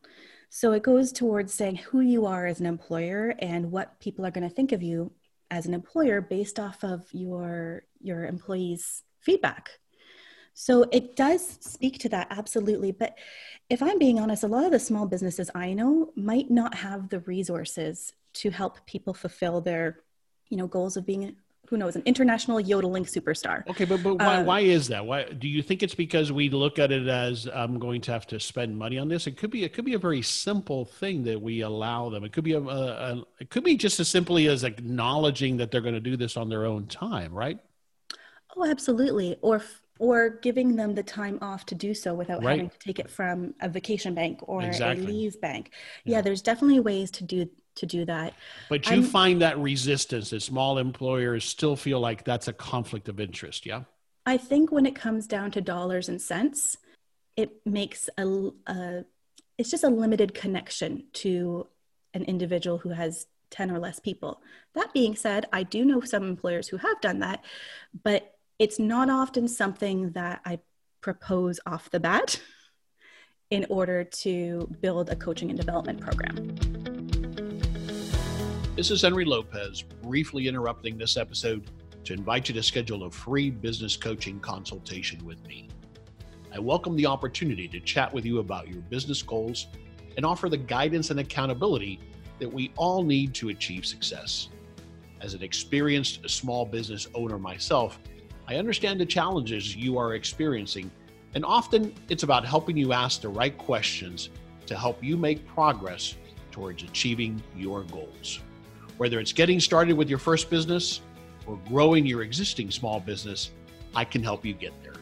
[0.49, 4.31] So it goes towards saying who you are as an employer and what people are
[4.31, 5.11] going to think of you
[5.51, 9.71] as an employer based off of your your employees' feedback.
[10.55, 13.17] So it does speak to that absolutely, but
[13.69, 17.09] if I'm being honest, a lot of the small businesses I know might not have
[17.09, 20.01] the resources to help people fulfill their
[20.49, 21.35] you know goals of being
[21.69, 23.67] who knows, an international yodeling superstar.
[23.67, 25.05] Okay, but but why, um, why is that?
[25.05, 28.27] Why do you think it's because we look at it as I'm going to have
[28.27, 29.27] to spend money on this?
[29.27, 32.23] It could be it could be a very simple thing that we allow them.
[32.23, 35.71] It could be a, a, a it could be just as simply as acknowledging that
[35.71, 37.59] they're going to do this on their own time, right?
[38.55, 39.35] Oh, absolutely.
[39.41, 39.61] Or
[39.99, 42.51] or giving them the time off to do so without right.
[42.51, 45.03] having to take it from a vacation bank or exactly.
[45.03, 45.71] a leave bank.
[46.03, 46.17] Yeah.
[46.17, 48.33] yeah, there's definitely ways to do to do that.
[48.69, 53.09] But you I'm, find that resistance that small employers still feel like that's a conflict
[53.09, 53.83] of interest, yeah?
[54.25, 56.77] I think when it comes down to dollars and cents,
[57.35, 59.03] it makes a, a
[59.57, 61.67] it's just a limited connection to
[62.13, 64.41] an individual who has 10 or less people.
[64.73, 67.43] That being said, I do know some employers who have done that,
[68.03, 70.59] but it's not often something that I
[71.01, 72.39] propose off the bat
[73.49, 76.55] in order to build a coaching and development program.
[78.77, 81.69] This is Henry Lopez, briefly interrupting this episode
[82.05, 85.67] to invite you to schedule a free business coaching consultation with me.
[86.53, 89.67] I welcome the opportunity to chat with you about your business goals
[90.15, 91.99] and offer the guidance and accountability
[92.39, 94.47] that we all need to achieve success.
[95.19, 97.99] As an experienced small business owner myself,
[98.47, 100.91] I understand the challenges you are experiencing,
[101.33, 104.29] and often it's about helping you ask the right questions
[104.67, 106.15] to help you make progress
[106.51, 108.39] towards achieving your goals.
[108.97, 111.01] Whether it's getting started with your first business
[111.47, 113.51] or growing your existing small business,
[113.95, 114.93] I can help you get there.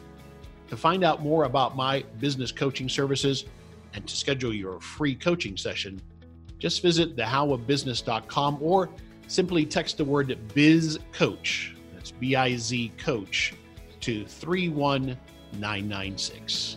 [0.70, 3.44] To find out more about my business coaching services
[3.92, 6.00] and to schedule your free coaching session,
[6.58, 8.90] just visit thehowofbusiness.com or
[9.26, 11.73] simply text the word biz coach.
[11.73, 11.73] That's
[12.20, 13.54] B I Z coach
[14.00, 16.76] to 31996.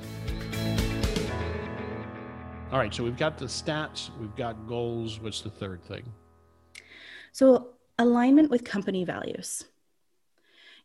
[2.72, 5.22] All right, so we've got the stats, we've got goals.
[5.22, 6.04] What's the third thing?
[7.32, 9.66] So, alignment with company values.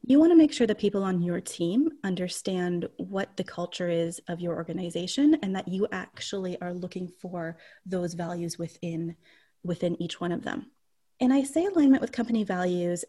[0.04, 4.20] You want to make sure that people on your team understand what the culture is
[4.28, 9.16] of your organization and that you actually are looking for those values within
[9.64, 10.72] within each one of them.
[11.20, 13.04] And I say alignment with company values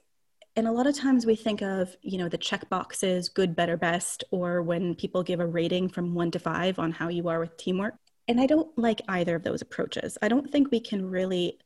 [0.56, 3.78] and a lot of times we think of you know the check boxes good better
[3.78, 7.40] best or when people give a rating from 1 to 5 on how you are
[7.40, 7.96] with teamwork
[8.28, 10.18] and I don't like either of those approaches.
[10.22, 11.60] I don't think we can really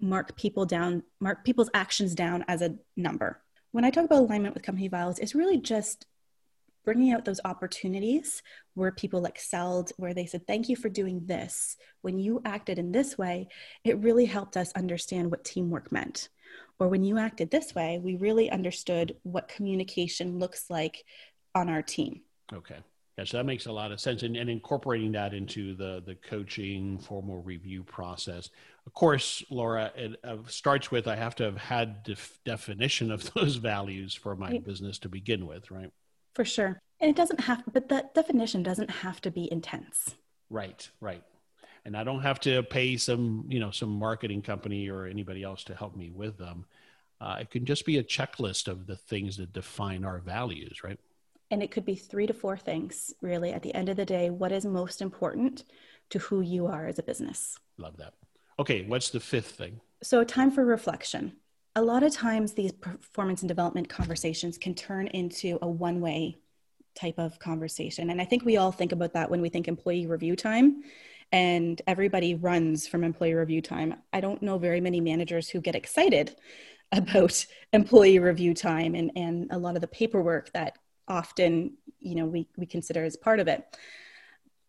[0.00, 3.42] mark people down, mark people's actions down as a number.
[3.72, 6.06] When I talk about alignment with company values, it's really just
[6.84, 8.42] bringing out those opportunities
[8.74, 11.76] where people excelled, where they said, Thank you for doing this.
[12.00, 13.48] When you acted in this way,
[13.84, 16.28] it really helped us understand what teamwork meant.
[16.82, 21.04] Or when you acted this way, we really understood what communication looks like
[21.54, 22.22] on our team.
[22.52, 22.78] Okay.
[23.16, 26.16] Yeah, so that makes a lot of sense, and, and incorporating that into the the
[26.16, 28.50] coaching formal review process.
[28.84, 33.32] Of course, Laura, it uh, starts with I have to have had def- definition of
[33.34, 34.64] those values for my right.
[34.64, 35.92] business to begin with, right?
[36.34, 40.16] For sure, and it doesn't have, but that definition doesn't have to be intense.
[40.50, 41.22] Right, right,
[41.84, 45.64] and I don't have to pay some you know some marketing company or anybody else
[45.64, 46.64] to help me with them.
[47.20, 50.98] Uh, it can just be a checklist of the things that define our values, right?
[51.52, 53.52] And it could be three to four things, really.
[53.52, 55.64] At the end of the day, what is most important
[56.10, 57.58] to who you are as a business?
[57.78, 58.14] Love that.
[58.58, 59.80] Okay, what's the fifth thing?
[60.02, 61.36] So, time for reflection.
[61.76, 66.38] A lot of times, these performance and development conversations can turn into a one way
[66.94, 68.10] type of conversation.
[68.10, 70.82] And I think we all think about that when we think employee review time
[71.32, 73.94] and everybody runs from employee review time.
[74.12, 76.36] I don't know very many managers who get excited
[76.92, 80.76] about employee review time and, and a lot of the paperwork that
[81.08, 83.64] often you know we, we consider as part of it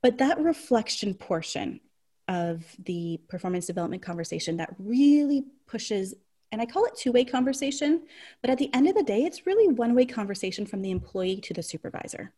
[0.01, 1.79] but that reflection portion
[2.27, 6.13] of the performance development conversation that really pushes
[6.51, 8.01] and i call it two-way conversation
[8.41, 11.53] but at the end of the day it's really one-way conversation from the employee to
[11.53, 12.33] the supervisor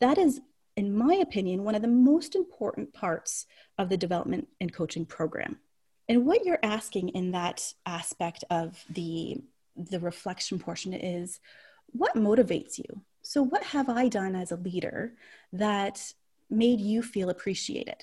[0.00, 0.40] that is
[0.78, 3.46] in my opinion one of the most important parts
[3.78, 5.58] of the development and coaching program
[6.08, 9.36] and what you're asking in that aspect of the
[9.76, 11.40] the reflection portion is
[11.92, 15.12] what motivates you so, what have I done as a leader
[15.52, 16.14] that
[16.48, 18.02] made you feel appreciated?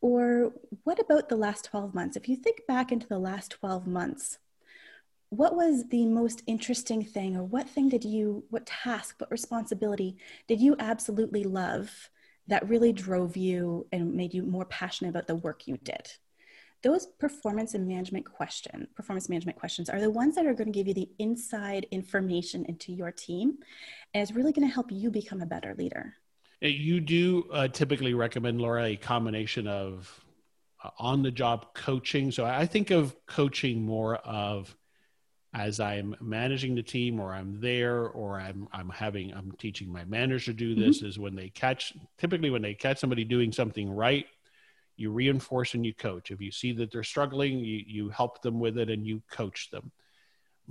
[0.00, 2.16] Or what about the last 12 months?
[2.16, 4.38] If you think back into the last 12 months,
[5.28, 10.16] what was the most interesting thing, or what thing did you, what task, what responsibility
[10.48, 12.10] did you absolutely love
[12.48, 16.10] that really drove you and made you more passionate about the work you did?
[16.84, 20.72] those performance and management question performance management questions are the ones that are going to
[20.72, 23.56] give you the inside information into your team
[24.12, 26.14] and it's really going to help you become a better leader
[26.60, 30.24] you do uh, typically recommend laura a combination of
[30.84, 34.76] uh, on the job coaching so i think of coaching more of
[35.54, 40.04] as i'm managing the team or i'm there or i'm i'm having i'm teaching my
[40.04, 41.06] manager to do this mm-hmm.
[41.06, 44.26] is when they catch typically when they catch somebody doing something right
[44.96, 46.30] you reinforce and you coach.
[46.30, 49.70] If you see that they're struggling, you, you help them with it and you coach
[49.70, 49.90] them.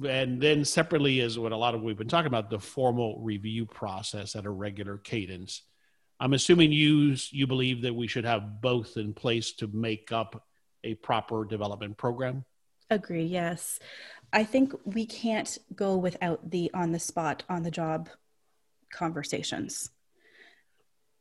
[0.08, 3.65] And then separately is what a lot of we've been talking about the formal review
[3.65, 5.62] process at a regular cadence.
[6.19, 10.46] I'm assuming you you believe that we should have both in place to make up
[10.84, 12.46] a proper development program.
[12.89, 13.26] Agree.
[13.26, 13.80] Yes,
[14.34, 18.10] I think we can't go without the on the spot, on the job
[18.91, 19.91] conversations.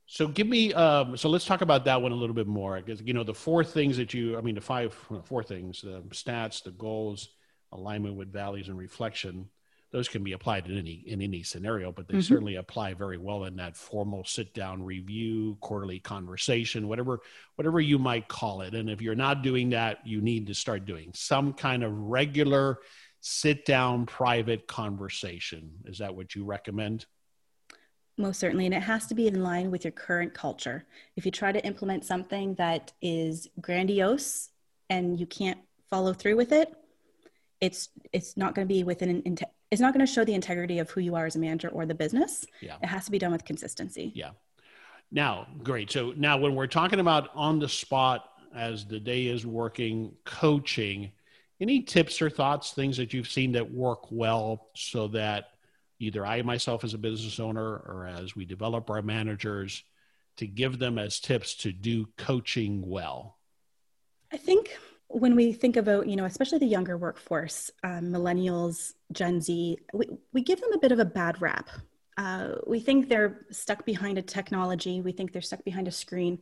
[0.07, 2.81] So give me, um, so let's talk about that one a little bit more.
[2.81, 6.03] Because you know the four things that you, I mean the five, four things: the
[6.11, 7.29] stats, the goals,
[7.71, 9.49] alignment with values, and reflection.
[9.93, 12.23] Those can be applied in any in any scenario, but they mm-hmm.
[12.23, 17.21] certainly apply very well in that formal sit down review, quarterly conversation, whatever
[17.57, 18.75] whatever you might call it.
[18.75, 22.79] And if you're not doing that, you need to start doing some kind of regular
[23.21, 25.71] sit down private conversation.
[25.85, 27.07] Is that what you recommend?
[28.17, 28.67] Most certainly.
[28.67, 30.87] And it has to be in line with your current culture.
[31.17, 34.51] If you try to implement something that is grandiose
[34.91, 35.59] and you can't
[35.91, 36.75] follow through with it,
[37.61, 39.23] it's it's not going to be within an
[39.73, 41.87] it's not going to show the integrity of who you are as a manager or
[41.87, 42.45] the business.
[42.61, 42.77] Yeah.
[42.83, 44.13] It has to be done with consistency.
[44.15, 44.33] Yeah.
[45.11, 45.91] Now, great.
[45.91, 51.11] So now when we're talking about on the spot as the day is working coaching,
[51.59, 55.53] any tips or thoughts, things that you've seen that work well so that
[55.99, 59.85] either I myself as a business owner or as we develop our managers
[60.37, 63.39] to give them as tips to do coaching well?
[64.31, 64.77] I think
[65.13, 70.07] when we think about, you know, especially the younger workforce, um, millennials, Gen Z, we,
[70.33, 71.69] we give them a bit of a bad rap.
[72.17, 75.01] Uh, we think they're stuck behind a technology.
[75.01, 76.41] We think they're stuck behind a screen.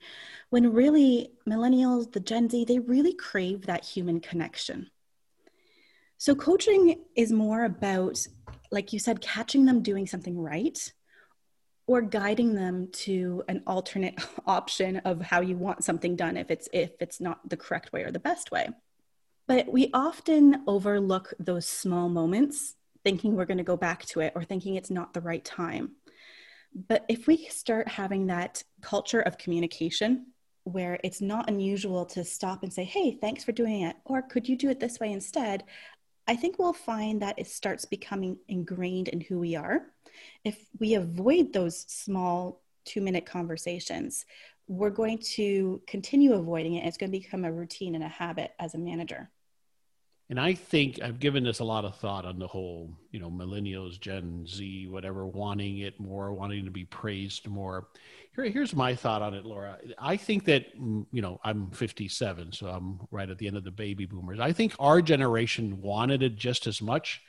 [0.51, 4.91] When really, millennials, the Gen Z, they really crave that human connection.
[6.19, 8.27] So, coaching is more about,
[8.71, 10.93] like you said, catching them doing something right
[11.87, 14.15] or guiding them to an alternate
[14.47, 18.05] option of how you want something done if it's if it's not the correct way
[18.05, 18.69] or the best way
[19.51, 24.33] but we often overlook those small moments thinking we're going to go back to it
[24.37, 25.91] or thinking it's not the right time
[26.89, 30.27] but if we start having that culture of communication
[30.63, 34.49] where it's not unusual to stop and say hey thanks for doing it or could
[34.49, 35.65] you do it this way instead
[36.29, 39.87] I think we'll find that it starts becoming ingrained in who we are.
[40.45, 44.27] If we avoid those small two minute conversations,
[44.69, 46.87] we're going to continue avoiding it.
[46.87, 49.29] It's going to become a routine and a habit as a manager.
[50.31, 53.33] And I think I've given this a lot of thought on the whole, you know,
[53.33, 57.89] millennials, Gen Z, whatever, wanting it more, wanting to be praised more.
[58.37, 59.79] Here, here's my thought on it, Laura.
[59.99, 63.65] I think that, mm, you know, I'm 57, so I'm right at the end of
[63.65, 64.39] the baby boomers.
[64.39, 67.21] I think our generation wanted it just as much.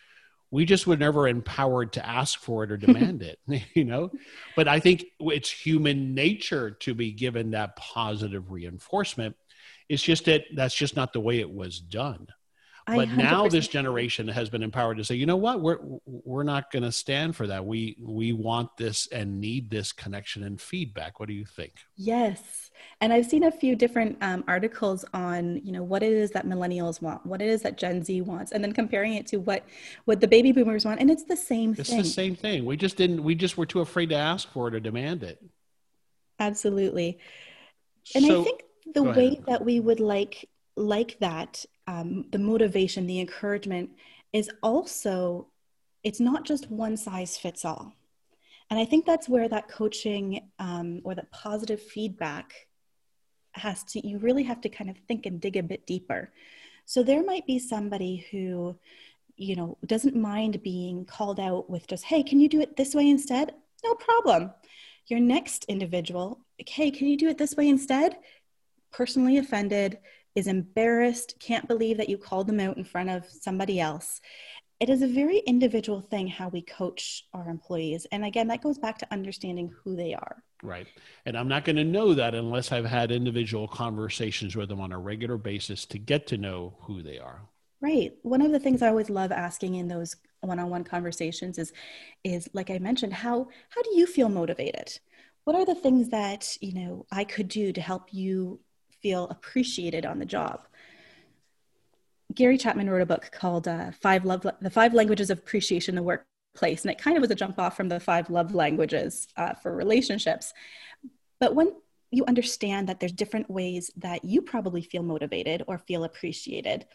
[0.52, 3.40] We just were never empowered to ask for it or demand it,
[3.74, 4.12] you know?
[4.56, 9.36] But I think it's human nature to be given that positive reinforcement.
[9.90, 12.28] It's just that that's just not the way it was done
[12.88, 15.62] but now this generation has been empowered to say you know what?
[15.62, 17.66] We're we're not going to stand for that.
[17.66, 21.20] We we want this and need this connection and feedback.
[21.20, 21.74] What do you think?
[21.96, 22.72] Yes.
[23.00, 26.48] And i've seen a few different um, articles on you know what it is that
[26.48, 29.66] millennials want what it is that gen z wants and then comparing it to what
[30.06, 32.00] what the baby boomers want and it's the same it's thing.
[32.00, 32.66] it's the same thing.
[32.66, 35.44] We just didn't we just were too afraid to ask for it or demand it.
[36.40, 37.20] Absolutely.
[38.16, 38.64] And so, i think
[38.94, 43.90] the way that we would like like that um, the motivation, the encouragement
[44.32, 45.48] is also,
[46.04, 47.94] it's not just one size fits all.
[48.70, 52.54] And I think that's where that coaching um, or that positive feedback
[53.52, 56.32] has to, you really have to kind of think and dig a bit deeper.
[56.86, 58.78] So there might be somebody who,
[59.36, 62.96] you know, doesn't mind being called out with just, hey, can you do it this
[62.96, 63.54] way instead?
[63.84, 64.52] No problem.
[65.08, 68.16] Your next individual, hey, can you do it this way instead?
[68.94, 69.98] Personally offended,
[70.36, 74.22] is embarrassed, can't believe that you called them out in front of somebody else.
[74.80, 78.08] It is a very individual thing how we coach our employees.
[78.12, 80.44] And again, that goes back to understanding who they are.
[80.64, 80.88] Right.
[81.26, 84.92] And I'm not going to know that unless I've had individual conversations with them on
[84.92, 87.42] a regular basis to get to know who they are.
[87.80, 88.14] Right.
[88.24, 91.74] One of the things I always love asking in those one-on-one conversations is
[92.24, 95.00] is like I mentioned, how how do you feel motivated?
[95.44, 98.60] What are the things that, you know, I could do to help you
[99.02, 100.68] feel appreciated on the job.
[102.34, 105.96] Gary Chapman wrote a book called uh, Five Love, The Five Languages of Appreciation in
[105.98, 109.28] the Workplace, and it kind of was a jump off from the five love languages
[109.38, 110.54] uh, for relationships.
[111.40, 111.74] But when
[112.12, 116.86] you understand that there's different ways that you probably feel motivated or feel appreciated,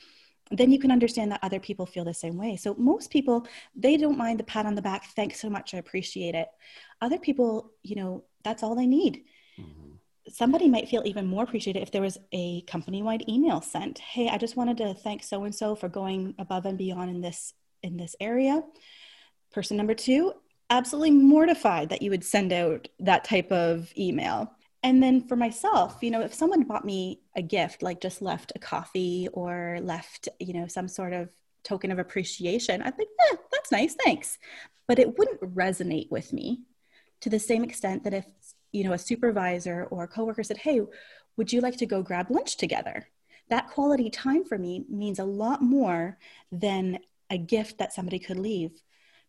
[0.50, 2.56] then you can understand that other people feel the same way.
[2.56, 5.06] So most people, they don't mind the pat on the back.
[5.16, 5.74] Thanks so much.
[5.74, 6.48] I appreciate it.
[7.00, 9.24] Other people, you know, that's all they need.
[9.58, 9.85] Mm-hmm
[10.28, 14.28] somebody might feel even more appreciated if there was a company wide email sent hey
[14.28, 17.54] i just wanted to thank so and so for going above and beyond in this
[17.86, 18.62] in this area.
[19.52, 20.34] Person number two
[20.68, 24.52] absolutely mortified that you would send out that type of email.
[24.82, 28.52] And then for myself you know if someone bought me a gift like just left
[28.54, 31.28] a coffee or left you know some sort of
[31.64, 34.38] token of appreciation i'd think eh, that's nice thanks.
[34.86, 36.60] But it wouldn't resonate with me
[37.22, 38.26] to the same extent that if
[38.76, 40.80] you know a supervisor or a coworker said hey
[41.36, 43.08] would you like to go grab lunch together
[43.48, 46.18] that quality time for me means a lot more
[46.50, 46.98] than
[47.30, 48.82] a gift that somebody could leave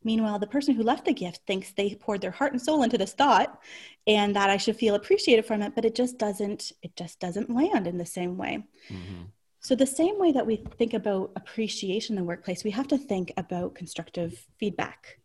[0.03, 2.97] meanwhile the person who left the gift thinks they poured their heart and soul into
[2.97, 3.59] this thought
[4.05, 7.49] and that i should feel appreciated from it but it just doesn't it just doesn't
[7.49, 9.23] land in the same way mm-hmm.
[9.59, 12.97] So, the same way that we think about appreciation in the workplace, we have to
[12.97, 15.19] think about constructive feedback.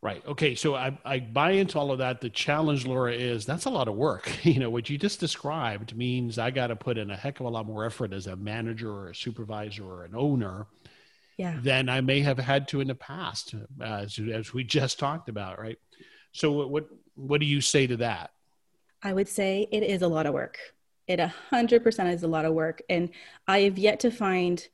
[0.00, 0.24] Right.
[0.26, 0.54] Okay.
[0.54, 2.20] So I, I buy into all of that.
[2.20, 4.30] The challenge, Laura, is that's a lot of work.
[4.44, 7.46] You know, what you just described means I got to put in a heck of
[7.46, 10.66] a lot more effort as a manager or a supervisor or an owner
[11.36, 11.58] yeah.
[11.60, 15.58] than I may have had to in the past, as, as we just talked about.
[15.58, 15.78] Right.
[16.32, 18.30] So what, what, what do you say to that?
[19.02, 20.58] I would say it is a lot of work.
[21.08, 21.20] It
[21.50, 22.82] 100% is a lot of work.
[22.88, 23.10] And
[23.46, 24.66] I have yet to find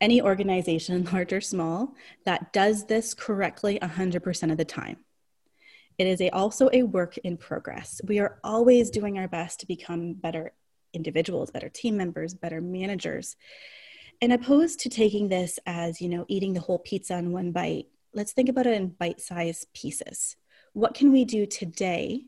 [0.00, 1.94] any organization, large or small,
[2.24, 4.98] that does this correctly 100% of the time.
[5.98, 8.00] It is a, also a work in progress.
[8.04, 10.52] We are always doing our best to become better
[10.92, 13.36] individuals, better team members, better managers.
[14.20, 17.86] And opposed to taking this as, you know, eating the whole pizza in one bite,
[18.14, 20.36] let's think about it in bite sized pieces.
[20.72, 22.24] What can we do today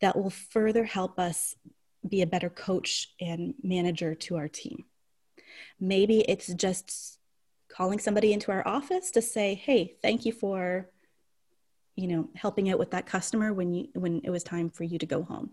[0.00, 1.54] that will further help us
[2.08, 4.84] be a better coach and manager to our team?
[5.80, 7.18] Maybe it's just
[7.68, 10.90] calling somebody into our office to say, "Hey, thank you for
[11.98, 14.98] you know, helping out with that customer when you when it was time for you
[14.98, 15.50] to go home."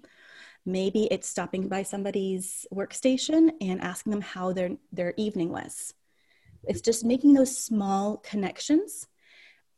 [0.66, 5.93] Maybe it's stopping by somebody's workstation and asking them how their their evening was.
[6.66, 9.08] It's just making those small connections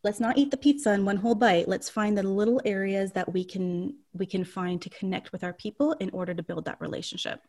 [0.06, 3.34] let's not eat the pizza in one whole bite let's find the little areas that
[3.34, 6.80] we can we can find to connect with our people in order to build that
[6.80, 7.42] relationship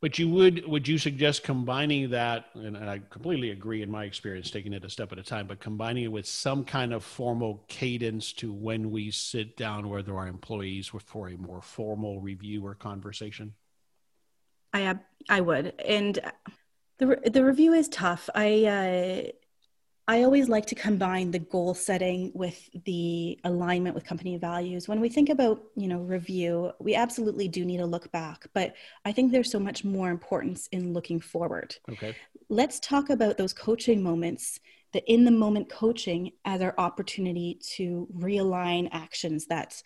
[0.00, 4.50] but you would would you suggest combining that and i completely agree in my experience
[4.50, 7.64] taking it a step at a time but combining it with some kind of formal
[7.68, 12.74] cadence to when we sit down with our employees for a more formal review or
[12.74, 13.54] conversation?
[14.72, 14.96] I
[15.28, 15.74] i would.
[15.84, 16.18] And
[16.98, 18.28] the, the review is tough.
[18.34, 19.30] I uh,
[20.10, 24.88] I always like to combine the goal setting with the alignment with company values.
[24.88, 28.74] When we think about, you know, review, we absolutely do need to look back, but
[29.04, 31.76] I think there's so much more importance in looking forward.
[31.88, 32.16] Okay.
[32.48, 34.58] Let's talk about those coaching moments,
[34.92, 39.80] the in the moment coaching as our opportunity to realign actions that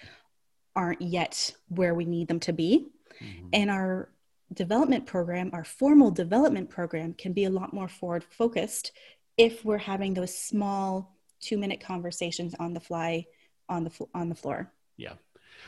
[0.74, 2.86] aren't yet where we need them to be.
[3.22, 3.48] Mm-hmm.
[3.52, 4.08] And our
[4.54, 8.92] development program, our formal development program can be a lot more forward focused
[9.36, 13.26] if we're having those small two minute conversations on the fly
[13.68, 15.14] on the on the floor yeah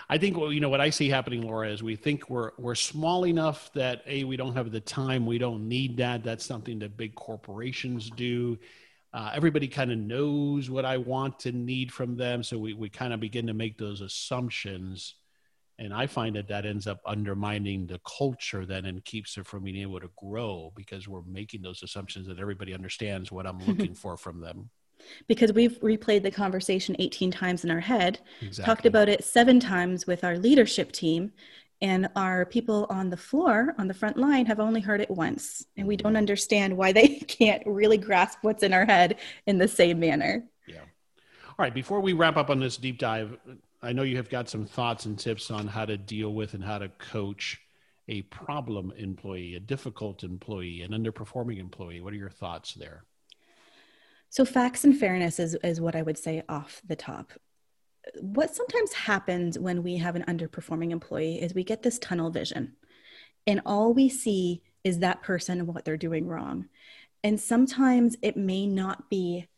[0.08, 2.74] I think well, you know what I see happening, Laura, is we think we're we're
[2.74, 6.22] small enough that a we don't have the time, we don't need that.
[6.22, 8.58] That's something that big corporations do.
[9.12, 12.88] Uh, everybody kind of knows what I want to need from them, so we we
[12.88, 15.14] kind of begin to make those assumptions
[15.78, 19.64] and i find that that ends up undermining the culture then and keeps it from
[19.64, 23.94] being able to grow because we're making those assumptions that everybody understands what i'm looking
[24.02, 24.70] for from them
[25.26, 28.64] because we've replayed the conversation 18 times in our head exactly.
[28.64, 31.32] talked about it seven times with our leadership team
[31.82, 35.66] and our people on the floor on the front line have only heard it once
[35.76, 36.18] and we don't mm-hmm.
[36.18, 39.16] understand why they can't really grasp what's in our head
[39.46, 43.36] in the same manner yeah all right before we wrap up on this deep dive
[43.82, 46.64] I know you have got some thoughts and tips on how to deal with and
[46.64, 47.60] how to coach
[48.08, 52.00] a problem employee, a difficult employee, an underperforming employee.
[52.00, 53.04] What are your thoughts there?
[54.30, 57.32] So, facts and fairness is, is what I would say off the top.
[58.20, 62.76] What sometimes happens when we have an underperforming employee is we get this tunnel vision,
[63.46, 66.68] and all we see is that person and what they're doing wrong.
[67.24, 69.48] And sometimes it may not be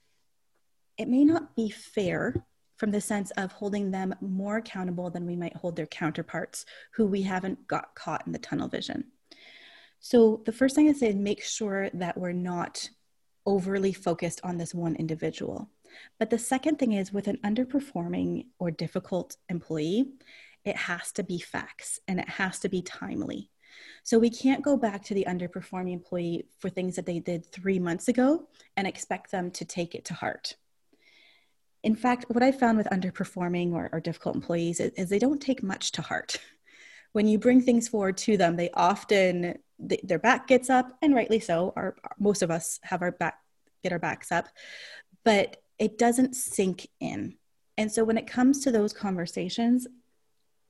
[0.96, 2.46] it may not be fair
[2.78, 6.64] from the sense of holding them more accountable than we might hold their counterparts
[6.94, 9.04] who we haven't got caught in the tunnel vision.
[10.00, 12.88] So, the first thing I say is make sure that we're not
[13.44, 15.68] overly focused on this one individual.
[16.18, 20.12] But the second thing is with an underperforming or difficult employee,
[20.64, 23.50] it has to be facts and it has to be timely.
[24.04, 27.78] So we can't go back to the underperforming employee for things that they did three
[27.78, 30.56] months ago and expect them to take it to heart
[31.82, 35.40] in fact, what I found with underperforming or, or difficult employees is, is, they don't
[35.40, 36.38] take much to heart.
[37.12, 41.14] When you bring things forward to them, they often they, their back gets up, and
[41.14, 41.72] rightly so.
[41.74, 43.38] Our most of us have our back
[43.82, 44.46] get our backs up,
[45.24, 47.36] but it doesn't sink in.
[47.78, 49.86] And so when it comes to those conversations,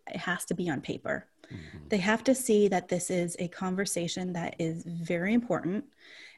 [0.06, 1.26] it has to be on paper.
[1.52, 1.88] Mm-hmm.
[1.88, 5.86] They have to see that this is a conversation that is very important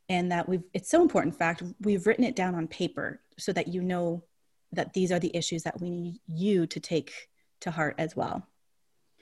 [0.08, 3.52] and that we've it's so important in fact we've written it down on paper so
[3.52, 4.22] that you know
[4.72, 7.12] that these are the issues that we need you to take
[7.60, 8.46] to heart as well.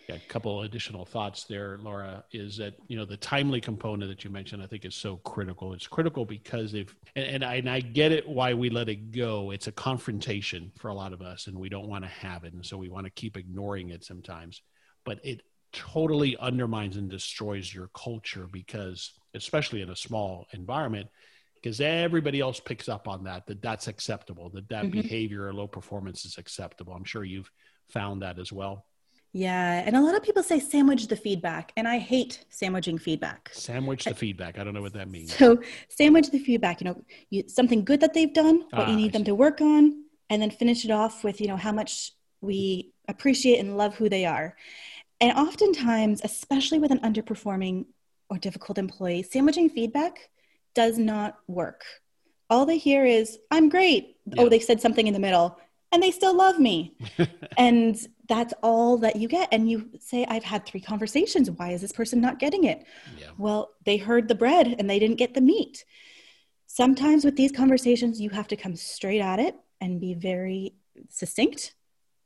[0.09, 4.24] Yeah, a couple additional thoughts there, Laura, is that you know the timely component that
[4.24, 5.74] you mentioned, I think is so critical.
[5.74, 9.11] It's critical because if and, and I, and I get it why we let it
[9.11, 9.51] go.
[9.51, 12.55] It's a confrontation for a lot of us, and we don't want to have it,
[12.55, 14.62] and so we want to keep ignoring it sometimes.
[15.05, 15.42] But it
[15.72, 21.09] totally undermines and destroys your culture because especially in a small environment
[21.62, 25.00] because everybody else picks up on that that that's acceptable that that mm-hmm.
[25.00, 26.92] behavior or low performance is acceptable.
[26.92, 27.50] I'm sure you've
[27.90, 28.84] found that as well.
[29.32, 33.50] Yeah and a lot of people say sandwich the feedback and i hate sandwiching feedback.
[33.52, 34.59] Sandwich the feedback.
[34.59, 35.34] I don't know what that means.
[35.34, 38.96] So sandwich the feedback you know you, something good that they've done what ah, you
[38.96, 42.12] need them to work on and then finish it off with you know how much
[42.40, 44.54] we appreciate and love who they are.
[45.20, 47.86] And oftentimes especially with an underperforming
[48.30, 50.30] or difficult employee sandwiching feedback
[50.78, 51.82] does not work.
[52.48, 54.14] All they hear is, I'm great.
[54.28, 54.42] Oh, yeah.
[54.42, 55.58] Oh, they said something in the middle
[55.90, 56.96] and they still love me.
[57.58, 57.98] and
[58.28, 59.48] that's all that you get.
[59.50, 61.50] And you say, I've had three conversations.
[61.50, 62.84] Why is this person not getting it?
[63.18, 63.30] Yeah.
[63.38, 65.84] Well, they heard the bread and they didn't get the meat.
[66.68, 70.74] Sometimes with these conversations, you have to come straight at it and be very
[71.08, 71.74] succinct,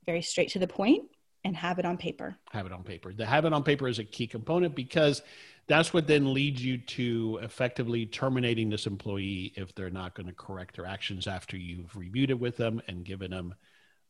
[0.05, 1.05] very straight to the point,
[1.43, 2.37] and have it on paper.
[2.51, 3.15] Have it on paper.
[3.15, 5.23] The have it on paper is a key component because
[5.69, 10.35] that's what then leads you to effectively terminating this employee if they're not going to
[10.35, 13.55] correct their actions after you've reviewed it with them and given them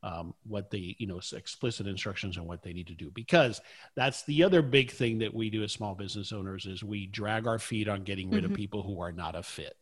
[0.03, 3.11] um, what they you know explicit instructions on what they need to do.
[3.11, 3.61] Because
[3.95, 7.47] that's the other big thing that we do as small business owners is we drag
[7.47, 8.53] our feet on getting rid mm-hmm.
[8.53, 9.77] of people who are not a fit.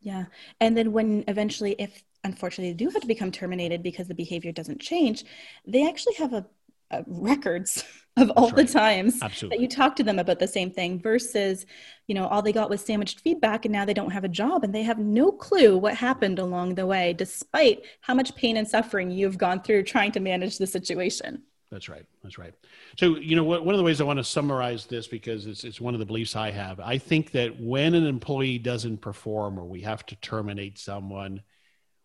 [0.00, 0.26] Yeah.
[0.60, 4.50] And then when eventually if unfortunately they do have to become terminated because the behavior
[4.50, 5.24] doesn't change
[5.66, 6.46] they actually have a
[6.94, 7.84] uh, records
[8.16, 8.56] of all right.
[8.56, 9.56] the times Absolutely.
[9.56, 11.66] that you talk to them about the same thing versus
[12.06, 14.62] you know all they got was sandwiched feedback and now they don't have a job
[14.62, 18.68] and they have no clue what happened along the way despite how much pain and
[18.68, 21.42] suffering you've gone through trying to manage the situation
[21.72, 22.54] that's right that's right
[22.96, 25.64] so you know what, one of the ways i want to summarize this because it's,
[25.64, 29.58] it's one of the beliefs i have i think that when an employee doesn't perform
[29.58, 31.42] or we have to terminate someone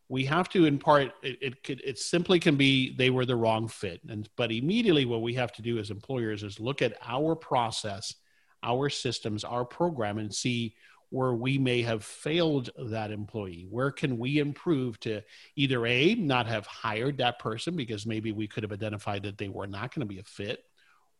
[0.10, 3.36] we have to in part it, it could it simply can be they were the
[3.36, 4.02] wrong fit.
[4.10, 8.16] And but immediately what we have to do as employers is look at our process
[8.62, 10.76] our systems our program and see
[11.12, 13.66] where we may have failed that employee.
[13.70, 15.22] Where can we improve to
[15.56, 19.50] either a not have hired that person because maybe we could have identified that they
[19.50, 20.66] were not going to be a fit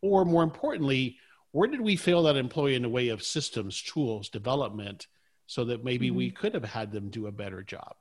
[0.02, 1.16] or more importantly
[1.52, 5.08] where did we fail that employee in the way of systems tools development
[5.46, 6.16] so that maybe mm-hmm.
[6.16, 7.96] we could have had them do a better job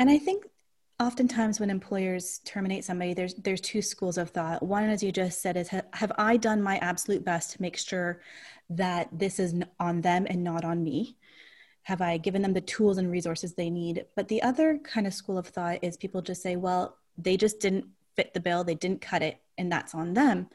[0.00, 0.46] and I think
[0.98, 4.62] oftentimes when employers terminate somebody, there's there's two schools of thought.
[4.62, 8.22] One, as you just said, is have I done my absolute best to make sure
[8.70, 11.18] that this is on them and not on me?
[11.82, 14.06] Have I given them the tools and resources they need?
[14.16, 17.60] But the other kind of school of thought is people just say, well, they just
[17.60, 17.86] didn't
[18.16, 20.48] fit the bill, they didn't cut it, and that's on them.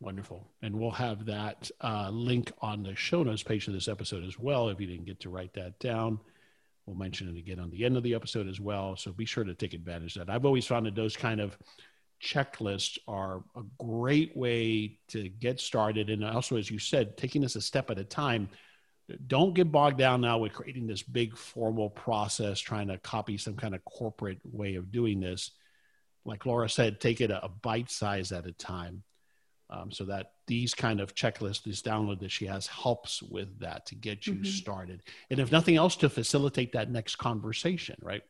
[0.00, 0.48] Wonderful.
[0.62, 4.36] And we'll have that uh, link on the show notes page of this episode as
[4.36, 6.18] well if you didn't get to write that down
[6.88, 8.96] We'll mention it again on the end of the episode as well.
[8.96, 10.32] So be sure to take advantage of that.
[10.32, 11.58] I've always found that those kind of
[12.24, 16.08] checklists are a great way to get started.
[16.08, 18.48] And also, as you said, taking this a step at a time.
[19.26, 23.54] Don't get bogged down now with creating this big formal process, trying to copy some
[23.54, 25.50] kind of corporate way of doing this.
[26.24, 29.02] Like Laura said, take it a bite size at a time.
[29.70, 33.84] Um, so that these kind of checklists, this download that she has, helps with that
[33.86, 34.44] to get you mm-hmm.
[34.44, 35.02] started.
[35.28, 38.22] And if nothing else, to facilitate that next conversation, right?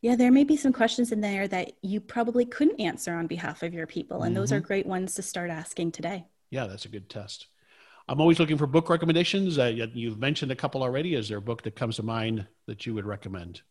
[0.00, 3.62] Yeah, there may be some questions in there that you probably couldn't answer on behalf
[3.62, 4.22] of your people.
[4.22, 4.40] And mm-hmm.
[4.40, 4.66] those are mm-hmm.
[4.66, 6.24] great ones to start asking today.
[6.50, 7.48] Yeah, that's a good test.
[8.08, 9.58] I'm always looking for book recommendations.
[9.58, 11.14] Uh, you've mentioned a couple already.
[11.14, 13.62] Is there a book that comes to mind that you would recommend?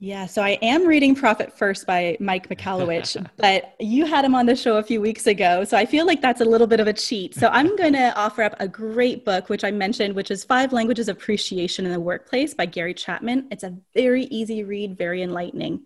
[0.00, 4.46] Yeah, so I am reading Profit First by Mike Michalowicz, but you had him on
[4.46, 5.64] the show a few weeks ago.
[5.64, 7.34] So I feel like that's a little bit of a cheat.
[7.34, 10.72] So I'm going to offer up a great book, which I mentioned, which is Five
[10.72, 13.48] Languages of Appreciation in the Workplace by Gary Chapman.
[13.50, 15.80] It's a very easy read, very enlightening.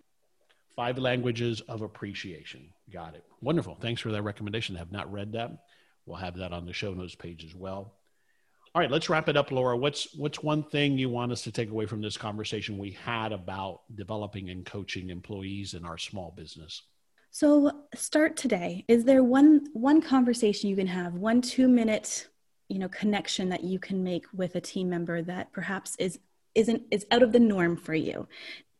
[0.75, 2.69] Five Languages of Appreciation.
[2.91, 3.23] Got it.
[3.41, 3.79] Wonderful.
[3.81, 4.75] Thanks for that recommendation.
[4.75, 5.51] I have not read that.
[6.05, 7.95] We'll have that on the show notes page as well.
[8.75, 9.77] All right, let's wrap it up, Laura.
[9.77, 13.31] What's what's one thing you want us to take away from this conversation we had
[13.31, 16.81] about developing and coaching employees in our small business?
[17.29, 18.83] So start today.
[18.87, 22.27] Is there one one conversation you can have, one two minute,
[22.67, 26.17] you know, connection that you can make with a team member that perhaps is
[26.55, 28.27] isn't is out of the norm for you?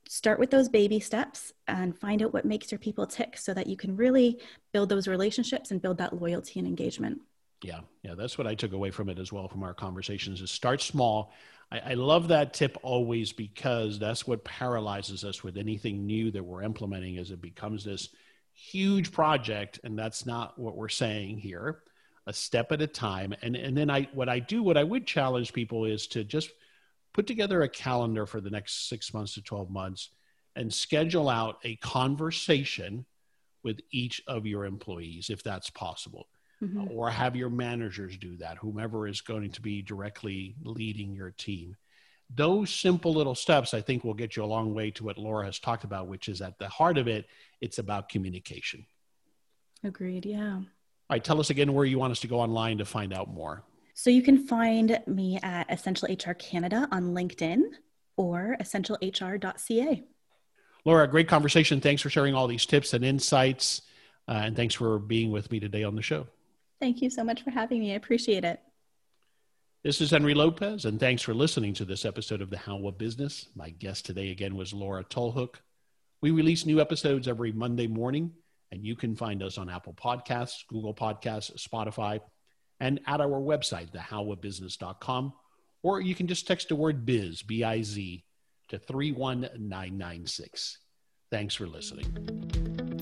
[0.10, 3.68] Start with those baby steps and find out what makes your people tick so that
[3.68, 4.40] you can really
[4.72, 7.22] build those relationships and build that loyalty and engagement.
[7.64, 10.52] Yeah, yeah, that's what I took away from it as well from our conversations is
[10.52, 11.32] start small.
[11.72, 16.44] I, I, love that tip always because that's what paralyzes us with anything new that
[16.44, 18.10] we're implementing is it becomes this
[18.52, 21.84] huge project and that's not what we're saying here.
[22.28, 23.34] A step at a time.
[23.42, 26.52] And and then I what I do, what I would challenge people is to just
[27.14, 30.10] put together a calendar for the next six months to 12 months
[30.56, 33.06] and schedule out a conversation
[33.64, 36.28] with each of your employees if that's possible
[36.64, 36.88] mm-hmm.
[36.92, 41.76] or have your managers do that, whomever is going to be directly leading your team.
[42.34, 45.46] Those simple little steps, I think, will get you a long way to what Laura
[45.46, 47.26] has talked about, which is at the heart of it,
[47.62, 48.86] it's about communication.
[49.84, 50.26] Agreed.
[50.26, 50.56] Yeah.
[50.56, 50.66] All
[51.10, 51.24] right.
[51.24, 53.64] Tell us again where you want us to go online to find out more.
[53.94, 57.62] So you can find me at Essential HR Canada on LinkedIn
[58.18, 60.04] or essentialhr.ca.
[60.86, 61.80] Laura, great conversation.
[61.80, 63.84] Thanks for sharing all these tips and insights.
[64.28, 66.28] Uh, and thanks for being with me today on the show.
[66.84, 67.94] Thank you so much for having me.
[67.94, 68.60] I appreciate it.
[69.86, 72.98] This is Henry Lopez, and thanks for listening to this episode of The How of
[72.98, 73.48] Business.
[73.56, 75.56] My guest today again was Laura Tolhoek.
[76.22, 78.34] We release new episodes every Monday morning,
[78.70, 82.20] and you can find us on Apple Podcasts, Google Podcasts, Spotify,
[82.82, 85.32] and at our website, thehowofbusiness.com,
[85.84, 88.26] or you can just text the word biz, B I Z,
[88.68, 90.80] to 31996.
[91.32, 92.63] Thanks for listening.